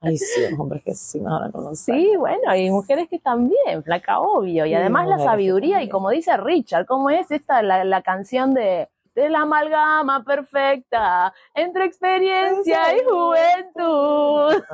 Ay, 0.00 0.16
sí, 0.18 0.42
hombres 0.58 0.82
que 0.84 0.94
sí 0.94 1.20
mejoran 1.20 1.50
con 1.52 1.64
los 1.64 1.78
Sí, 1.80 2.12
bueno, 2.16 2.54
y 2.54 2.70
mujeres 2.70 3.08
que 3.08 3.18
también, 3.18 3.82
flaca, 3.82 4.20
obvio. 4.20 4.66
Y 4.66 4.70
Sí, 4.70 4.74
además 4.74 5.08
la 5.08 5.18
sabiduría, 5.18 5.82
y 5.82 5.88
como 5.88 6.10
dice 6.10 6.36
Richard, 6.36 6.86
¿cómo 6.86 7.10
es 7.10 7.30
esta 7.30 7.62
la, 7.62 7.84
la 7.84 8.02
canción 8.02 8.54
de 8.54 8.88
de 9.14 9.28
la 9.28 9.42
amalgama 9.42 10.24
perfecta 10.24 11.32
entre 11.54 11.84
experiencia 11.84 12.96
y 12.96 13.04
juventud? 13.04 14.62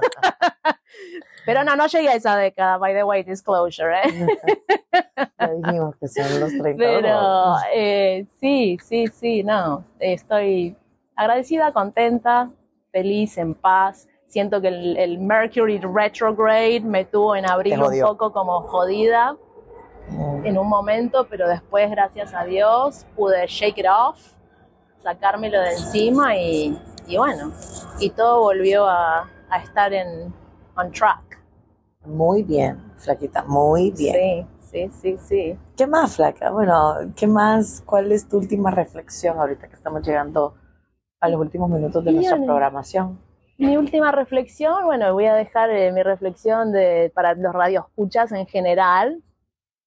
Pero 1.47 1.65
no, 1.65 1.77
no 1.77 1.87
llegué 1.87 2.11
a 2.11 2.15
esa 2.15 2.37
década, 2.37 2.77
by 2.77 2.95
the 2.95 3.05
way, 3.05 3.23
disclosure, 3.23 3.95
¿eh? 4.05 4.27
Ya 5.41 5.49
dijimos 5.49 5.97
que 5.97 6.09
son 6.09 6.41
los 6.41 6.51
30. 6.51 6.77
Pero 6.77 7.55
eh, 7.75 8.27
sí, 8.41 8.79
sí, 8.83 9.07
sí, 9.07 9.43
no, 9.43 9.85
estoy 9.99 10.77
agradecida, 11.17 11.73
contenta, 11.73 12.51
feliz, 12.93 13.39
en 13.39 13.55
paz. 13.55 14.09
Siento 14.27 14.61
que 14.61 14.69
el, 14.69 14.97
el 14.99 15.19
Mercury 15.19 15.79
retrograde 15.79 16.81
me 16.81 17.05
tuvo 17.05 17.35
en 17.35 17.47
abril 17.47 17.81
un 17.81 18.01
poco 18.01 18.33
como 18.33 18.61
jodida. 18.63 19.37
En 20.45 20.59
un 20.59 20.69
momento, 20.69 21.27
pero 21.29 21.49
después, 21.49 21.91
gracias 21.91 22.35
a 22.35 22.45
Dios, 22.45 23.07
pude 23.17 23.47
shake 23.47 23.79
it 23.79 23.87
off, 23.87 24.35
sacármelo 25.03 25.61
de 25.61 25.71
encima 25.73 26.37
y, 26.37 26.79
y 27.07 27.17
bueno, 27.17 27.53
y 28.01 28.11
todo 28.11 28.41
volvió 28.41 28.87
a, 28.87 29.29
a 29.51 29.59
estar 29.63 29.93
en 29.93 30.33
on 30.77 30.93
track. 30.93 31.43
Muy 32.05 32.43
bien, 32.43 32.93
flaquita, 32.97 33.45
muy 33.45 33.91
bien. 33.91 34.47
Sí, 34.61 34.89
sí, 34.91 34.91
sí, 35.01 35.19
sí. 35.19 35.59
¿Qué 35.77 35.87
más, 35.87 36.17
flaca? 36.17 36.51
Bueno, 36.51 36.95
¿qué 37.17 37.27
más? 37.27 37.83
¿Cuál 37.85 38.13
es 38.13 38.29
tu 38.29 38.39
última 38.39 38.71
reflexión 38.71 39.39
ahorita 39.39 39.69
que 39.69 39.75
estamos 39.75 40.07
llegando 40.07 40.55
a 41.21 41.29
los 41.29 41.41
últimos 41.41 41.69
minutos 41.69 42.05
de 42.05 42.13
nuestra 42.13 42.37
Bien. 42.37 42.47
programación? 42.47 43.19
Mi 43.59 43.77
última 43.77 44.13
reflexión, 44.13 44.85
bueno, 44.85 45.13
voy 45.13 45.27
a 45.27 45.35
dejar 45.35 45.69
eh, 45.71 45.91
mi 45.91 46.05
reflexión 46.05 46.71
de, 46.71 47.11
para 47.13 47.35
los 47.35 47.53
radioescuchas 47.53 48.31
en 48.31 48.47
general, 48.47 49.21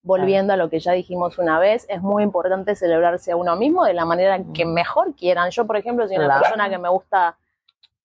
volviendo 0.03 0.53
a 0.53 0.57
lo 0.57 0.69
que 0.69 0.79
ya 0.79 0.93
dijimos 0.93 1.37
una 1.37 1.59
vez, 1.59 1.85
es 1.89 2.01
muy 2.01 2.23
importante 2.23 2.75
celebrarse 2.75 3.31
a 3.31 3.35
uno 3.35 3.55
mismo 3.55 3.85
de 3.85 3.93
la 3.93 4.05
manera 4.05 4.39
que 4.53 4.65
mejor 4.65 5.13
quieran. 5.15 5.51
Yo, 5.51 5.67
por 5.67 5.77
ejemplo, 5.77 6.07
soy 6.07 6.17
una 6.17 6.25
Claro. 6.25 6.41
persona 6.41 6.69
que 6.69 6.77
me 6.77 6.89
gusta, 6.89 7.37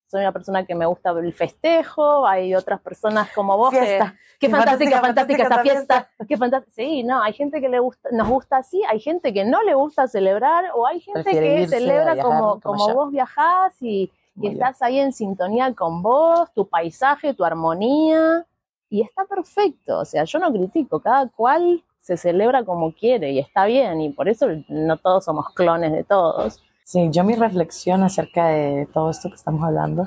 soy 0.07 0.21
una 0.21 0.33
persona 0.33 0.67
que 0.67 0.75
me 0.75 0.87
gusta 0.87 1.11
el 1.11 1.33
festejo, 1.33 2.27
hay 2.27 2.55
otras 2.55 2.81
personas 2.81 3.31
como 3.35 3.57
vos 3.57 3.71
que, 3.71 3.79
qué 3.79 4.13
Qué 4.39 4.51
fantástica, 4.51 5.01
fantástica, 5.01 5.01
fantástica 5.01 5.43
esta 5.43 5.63
fiesta, 5.63 6.11
qué 6.29 6.37
fantástica. 6.37 6.75
Sí, 6.75 7.03
no, 7.03 7.23
hay 7.23 7.33
gente 7.33 7.61
que 7.61 7.69
le 7.71 7.79
gusta, 7.79 8.11
nos 8.13 8.29
gusta 8.29 8.59
así, 8.59 8.83
hay 8.89 9.01
gente 9.01 9.33
que 9.33 9.45
no 9.47 9.63
le 9.63 9.75
gusta 9.75 10.07
celebrar, 10.07 10.67
o 10.75 10.87
hay 10.87 11.01
gente 11.01 11.23
Prefiere 11.23 11.63
que 11.63 11.69
celebra 11.69 12.13
viajar, 12.13 12.23
como, 12.23 12.61
como 12.61 12.95
vos 12.95 13.11
viajás 13.11 13.81
y, 13.81 14.13
estás 14.43 14.83
ahí 14.83 14.99
en 14.99 15.15
sintonía 15.15 15.73
con 15.73 16.03
vos, 16.03 16.53
tu 16.53 16.69
paisaje, 16.69 17.33
tu 17.33 17.43
armonía, 17.43 18.45
y 18.91 19.03
está 19.03 19.25
perfecto. 19.25 19.99
O 20.01 20.05
sea, 20.05 20.25
yo 20.25 20.39
no 20.39 20.53
critico, 20.53 21.01
cada 21.01 21.29
cual 21.29 21.83
se 22.01 22.17
celebra 22.17 22.65
como 22.65 22.93
quiere 22.93 23.33
y 23.33 23.39
está 23.41 23.65
bien, 23.67 24.01
y 24.01 24.11
por 24.11 24.29
eso 24.29 24.47
no 24.69 24.97
todos 24.99 25.25
somos 25.25 25.47
clones 25.55 25.93
de 25.93 26.05
todos. 26.05 26.63
Sí, 26.85 27.09
yo 27.11 27.25
mi 27.25 27.35
reflexión 27.35 28.03
acerca 28.05 28.47
de 28.49 28.87
todo 28.93 29.11
esto 29.11 29.29
que 29.29 29.35
estamos 29.35 29.65
hablando 29.65 30.05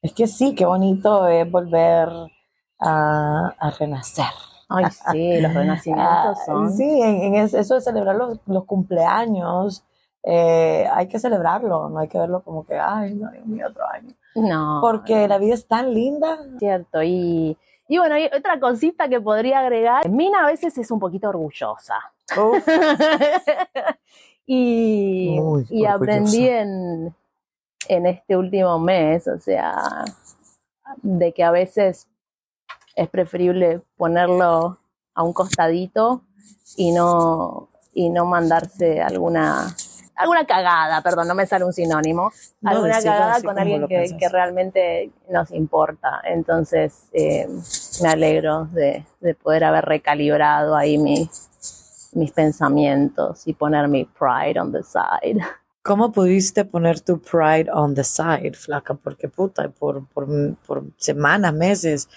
es 0.00 0.12
que 0.12 0.26
sí, 0.28 0.54
qué 0.54 0.64
bonito 0.64 1.26
es 1.26 1.50
volver 1.50 2.08
a, 2.78 3.54
a 3.58 3.70
renacer. 3.70 4.26
Ay, 4.68 4.84
sí, 5.12 5.40
los 5.40 5.52
renacimientos 5.54 6.06
Ah, 6.08 6.34
son. 6.46 6.72
Sí, 6.72 6.84
en, 7.02 7.22
en 7.22 7.34
es- 7.36 7.54
eso 7.54 7.74
de 7.74 7.80
celebrar 7.80 8.16
los, 8.16 8.38
los 8.46 8.64
cumpleaños, 8.64 9.84
eh, 10.22 10.88
hay 10.92 11.06
que 11.08 11.18
celebrarlo, 11.18 11.88
no 11.90 11.98
hay 11.98 12.08
que 12.08 12.18
verlo 12.18 12.42
como 12.42 12.64
que, 12.64 12.78
ay, 12.78 13.14
no, 13.14 13.30
Dios 13.30 13.46
mío, 13.46 13.66
otro 13.68 13.84
año. 13.88 14.14
No. 14.36 14.78
Porque 14.80 15.28
la 15.28 15.38
vida 15.38 15.54
es 15.54 15.66
tan 15.66 15.92
linda. 15.94 16.38
Cierto, 16.58 17.02
y, 17.02 17.56
y 17.88 17.98
bueno, 17.98 18.18
y 18.18 18.26
otra 18.26 18.58
cosita 18.60 19.08
que 19.08 19.20
podría 19.20 19.60
agregar, 19.60 20.08
Mina 20.08 20.44
a 20.44 20.46
veces 20.46 20.76
es 20.78 20.90
un 20.90 21.00
poquito 21.00 21.28
orgullosa. 21.28 21.96
Y, 24.46 25.38
Muy 25.40 25.66
y 25.70 25.86
aprendí 25.86 26.46
en, 26.46 27.14
en 27.88 28.06
este 28.06 28.36
último 28.36 28.78
mes, 28.78 29.26
o 29.26 29.38
sea, 29.38 30.04
de 31.02 31.32
que 31.32 31.42
a 31.42 31.50
veces 31.50 32.08
es 32.94 33.08
preferible 33.08 33.80
ponerlo 33.96 34.78
a 35.14 35.22
un 35.22 35.32
costadito 35.32 36.22
y 36.76 36.92
no, 36.92 37.70
y 37.92 38.10
no 38.10 38.26
mandarse 38.26 39.00
alguna, 39.00 39.74
alguna 40.16 40.44
cagada, 40.46 41.02
perdón, 41.02 41.28
no 41.28 41.34
me 41.34 41.46
sale 41.46 41.64
un 41.64 41.72
sinónimo, 41.72 42.32
No, 42.60 42.70
alguna 42.70 43.02
cagada 43.02 43.42
con 43.42 43.58
alguien 43.58 43.86
que, 43.88 44.16
que 44.18 44.28
realmente 44.28 45.10
nos 45.28 45.50
importa. 45.50 46.20
Entonces, 46.24 47.08
eh, 47.12 47.48
me 48.02 48.08
alegro 48.08 48.66
de, 48.66 49.04
de 49.20 49.34
poder 49.34 49.64
haber 49.64 49.84
recalibrado 49.84 50.76
ahí 50.76 50.98
mi, 50.98 51.28
mis 52.12 52.32
pensamientos 52.32 53.46
y 53.46 53.54
poner 53.54 53.88
mi 53.88 54.04
pride 54.04 54.60
on 54.60 54.72
the 54.72 54.82
side. 54.82 55.40
¿Cómo 55.82 56.12
pudiste 56.12 56.64
poner 56.64 57.00
tu 57.00 57.20
pride 57.20 57.70
on 57.70 57.94
the 57.94 58.04
side, 58.04 58.54
flaca? 58.54 58.94
Porque 58.94 59.28
puta, 59.28 59.68
por, 59.68 60.06
por, 60.08 60.26
por 60.66 60.84
semanas, 60.96 61.52
meses. 61.52 62.08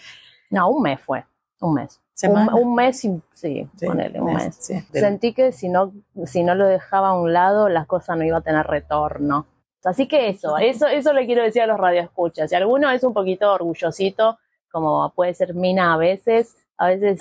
No, 0.50 0.70
un 0.70 0.84
mes 0.84 1.02
fue, 1.02 1.26
un 1.60 1.74
mes. 1.74 2.00
Un, 2.24 2.74
mes, 2.76 3.06
y- 3.06 3.22
sí, 3.34 3.70
Sí, 3.76 3.86
ponele, 3.86 4.20
un 4.20 4.34
mes. 4.34 4.56
sí. 4.60 4.82
Sentí 4.92 5.34
que 5.34 5.52
si 5.52 5.70
no, 5.70 5.94
si 6.26 6.44
no 6.44 6.56
lo 6.56 6.66
dejaba 6.66 7.10
a 7.10 7.14
un 7.20 7.32
lado, 7.32 7.70
las 7.70 7.86
cosas 7.86 8.18
no 8.18 8.24
iban 8.24 8.40
a 8.42 8.44
tener 8.44 8.66
retorno. 8.66 9.46
Así 9.84 10.08
que 10.08 10.28
eso, 10.30 10.58
eso, 10.58 10.88
eso 10.88 11.14
le 11.14 11.26
quiero 11.28 11.44
decir 11.44 11.62
a 11.62 11.68
los 11.68 11.78
radioescuchas. 11.80 12.50
Si 12.50 12.56
alguno 12.56 12.90
es 12.90 13.04
un 13.04 13.14
poquito 13.14 13.54
orgullosito, 13.54 14.38
como 14.72 15.12
puede 15.14 15.34
ser 15.36 15.54
Mina 15.54 15.94
a 15.94 15.98
veces, 15.98 16.56
a 16.78 16.88
veces 16.88 17.20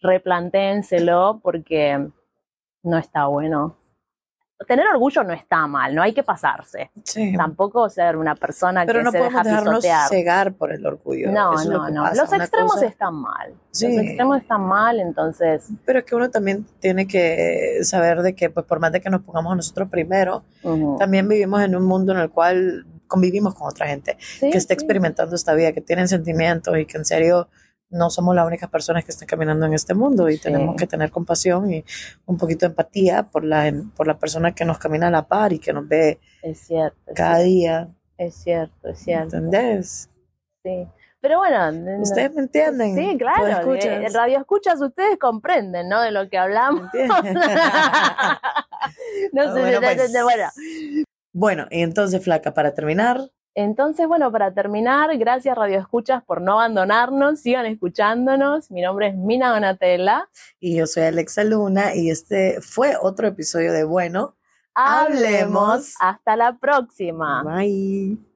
replantéenselo 0.00 1.40
porque 1.42 2.08
no 2.82 2.98
está 2.98 3.26
bueno. 3.26 3.76
Tener 4.66 4.86
orgullo 4.88 5.24
no 5.24 5.32
está 5.32 5.66
mal, 5.66 5.94
no 5.94 6.02
hay 6.02 6.12
que 6.12 6.22
pasarse. 6.22 6.90
Sí. 7.02 7.32
Tampoco 7.36 7.88
ser 7.88 8.16
una 8.16 8.34
persona 8.34 8.84
Pero 8.84 8.98
que 9.00 9.04
no 9.04 9.10
se 9.10 9.18
podemos 9.18 9.42
deja 9.42 9.48
dejarnos 9.48 9.74
pisotear. 9.76 10.08
cegar 10.08 10.52
por 10.52 10.72
el 10.72 10.84
orgullo. 10.86 11.32
No, 11.32 11.54
Eso 11.54 11.62
es 11.62 11.68
lo 11.68 11.78
no, 11.78 11.88
no. 11.90 12.02
pasa. 12.02 12.22
Los 12.22 12.32
Una 12.32 12.44
extremos 12.44 12.72
cosa- 12.74 12.86
están 12.86 13.14
mal. 13.14 13.54
Sí. 13.70 13.88
Los 13.88 14.04
extremos 14.04 14.36
están 14.42 14.60
mal, 14.62 15.00
entonces. 15.00 15.68
Pero 15.86 16.00
es 16.00 16.04
que 16.04 16.14
uno 16.14 16.30
también 16.30 16.66
tiene 16.78 17.06
que 17.06 17.78
saber 17.82 18.20
de 18.22 18.34
que, 18.34 18.50
pues, 18.50 18.66
por 18.66 18.80
más 18.80 18.92
de 18.92 19.00
que 19.00 19.08
nos 19.10 19.22
pongamos 19.22 19.52
a 19.52 19.56
nosotros 19.56 19.88
primero, 19.88 20.44
también 20.98 21.26
vivimos 21.26 21.62
en 21.62 21.74
un 21.74 21.84
mundo 21.86 22.12
en 22.12 22.18
el 22.18 22.30
cual 22.30 22.84
convivimos 23.06 23.54
con 23.54 23.66
otra 23.68 23.86
gente 23.88 24.16
Sí, 24.20 24.50
que 24.50 24.58
está 24.58 24.72
experimentando 24.74 25.34
esta 25.34 25.54
vida, 25.54 25.72
que 25.72 25.80
tienen 25.80 26.06
sentimientos 26.06 26.76
y 26.78 26.84
que 26.86 26.96
en 26.98 27.04
serio 27.04 27.48
no 27.90 28.10
somos 28.10 28.34
las 28.34 28.46
únicas 28.46 28.70
personas 28.70 29.04
que 29.04 29.10
están 29.10 29.26
caminando 29.28 29.66
en 29.66 29.74
este 29.74 29.94
mundo 29.94 30.28
y 30.28 30.36
Sí. 30.36 30.42
tenemos 30.44 30.76
que 30.76 30.86
tener 30.86 31.10
compasión 31.10 31.70
y 31.72 31.84
un 32.26 32.36
poquito 32.38 32.66
de 32.66 32.70
empatía 32.70 33.24
por 33.24 33.44
la, 33.44 33.72
por 33.96 34.06
la 34.06 34.18
persona 34.18 34.54
que 34.54 34.64
nos 34.64 34.78
camina 34.78 35.08
a 35.08 35.10
la 35.10 35.26
par 35.26 35.52
y 35.52 35.58
que 35.58 35.72
nos 35.72 35.86
ve 35.88 36.18
Es 36.42 36.60
cierto. 36.66 36.96
Es 37.06 37.14
cada 37.14 37.36
cierto, 37.36 37.48
día. 37.50 37.88
es 38.18 38.34
cierto, 38.34 38.88
es 38.88 38.98
cierto. 39.00 39.36
¿Entendés? 39.36 40.08
Sí. 40.64 40.86
Pero 41.22 41.36
bueno, 41.38 41.70
no- 41.72 42.00
¿Ustedes 42.00 42.32
me 42.34 42.42
entienden? 42.42 42.94
Sí, 42.96 43.18
claro. 43.18 43.46
¿Escuchas? 43.46 43.84
eh, 43.86 44.06
En 44.06 44.14
radio 44.14 44.38
escuchas 44.38 44.80
ustedes 44.80 45.18
comprenden, 45.18 45.88
¿no? 45.88 46.00
De 46.00 46.12
lo 46.12 46.28
que 46.30 46.38
hablamos. 46.38 46.88
no 49.32 49.54
sé, 49.54 49.60
Bueno, 49.60 49.80
pues. 49.80 50.12
bueno. 50.22 50.44
Bueno, 51.32 51.66
y 51.70 51.82
entonces, 51.82 52.22
Flaca, 52.24 52.54
para 52.54 52.74
terminar, 52.74 53.20
Entonces, 53.54 54.06
bueno, 54.06 54.30
para 54.30 54.52
terminar, 54.54 55.16
gracias 55.18 55.56
Radio 55.56 55.78
Escuchas 55.78 56.22
por 56.22 56.40
no 56.40 56.52
abandonarnos, 56.52 57.40
sigan 57.40 57.66
escuchándonos. 57.66 58.70
Mi 58.70 58.80
nombre 58.82 59.08
es 59.08 59.16
Mina 59.16 59.52
Donatella. 59.52 60.28
y 60.60 60.76
yo 60.76 60.86
soy 60.86 61.04
Alexa 61.04 61.44
Luna 61.44 61.94
y 61.94 62.10
este 62.10 62.60
fue 62.60 62.94
otro 63.00 63.26
episodio 63.26 63.72
de 63.72 63.84
Bueno. 63.84 64.36
Hablemos. 64.74 65.16
Hablemos. 65.16 65.94
Hasta 66.00 66.36
la 66.36 66.56
próxima. 66.58 67.42
Bye. 67.42 68.29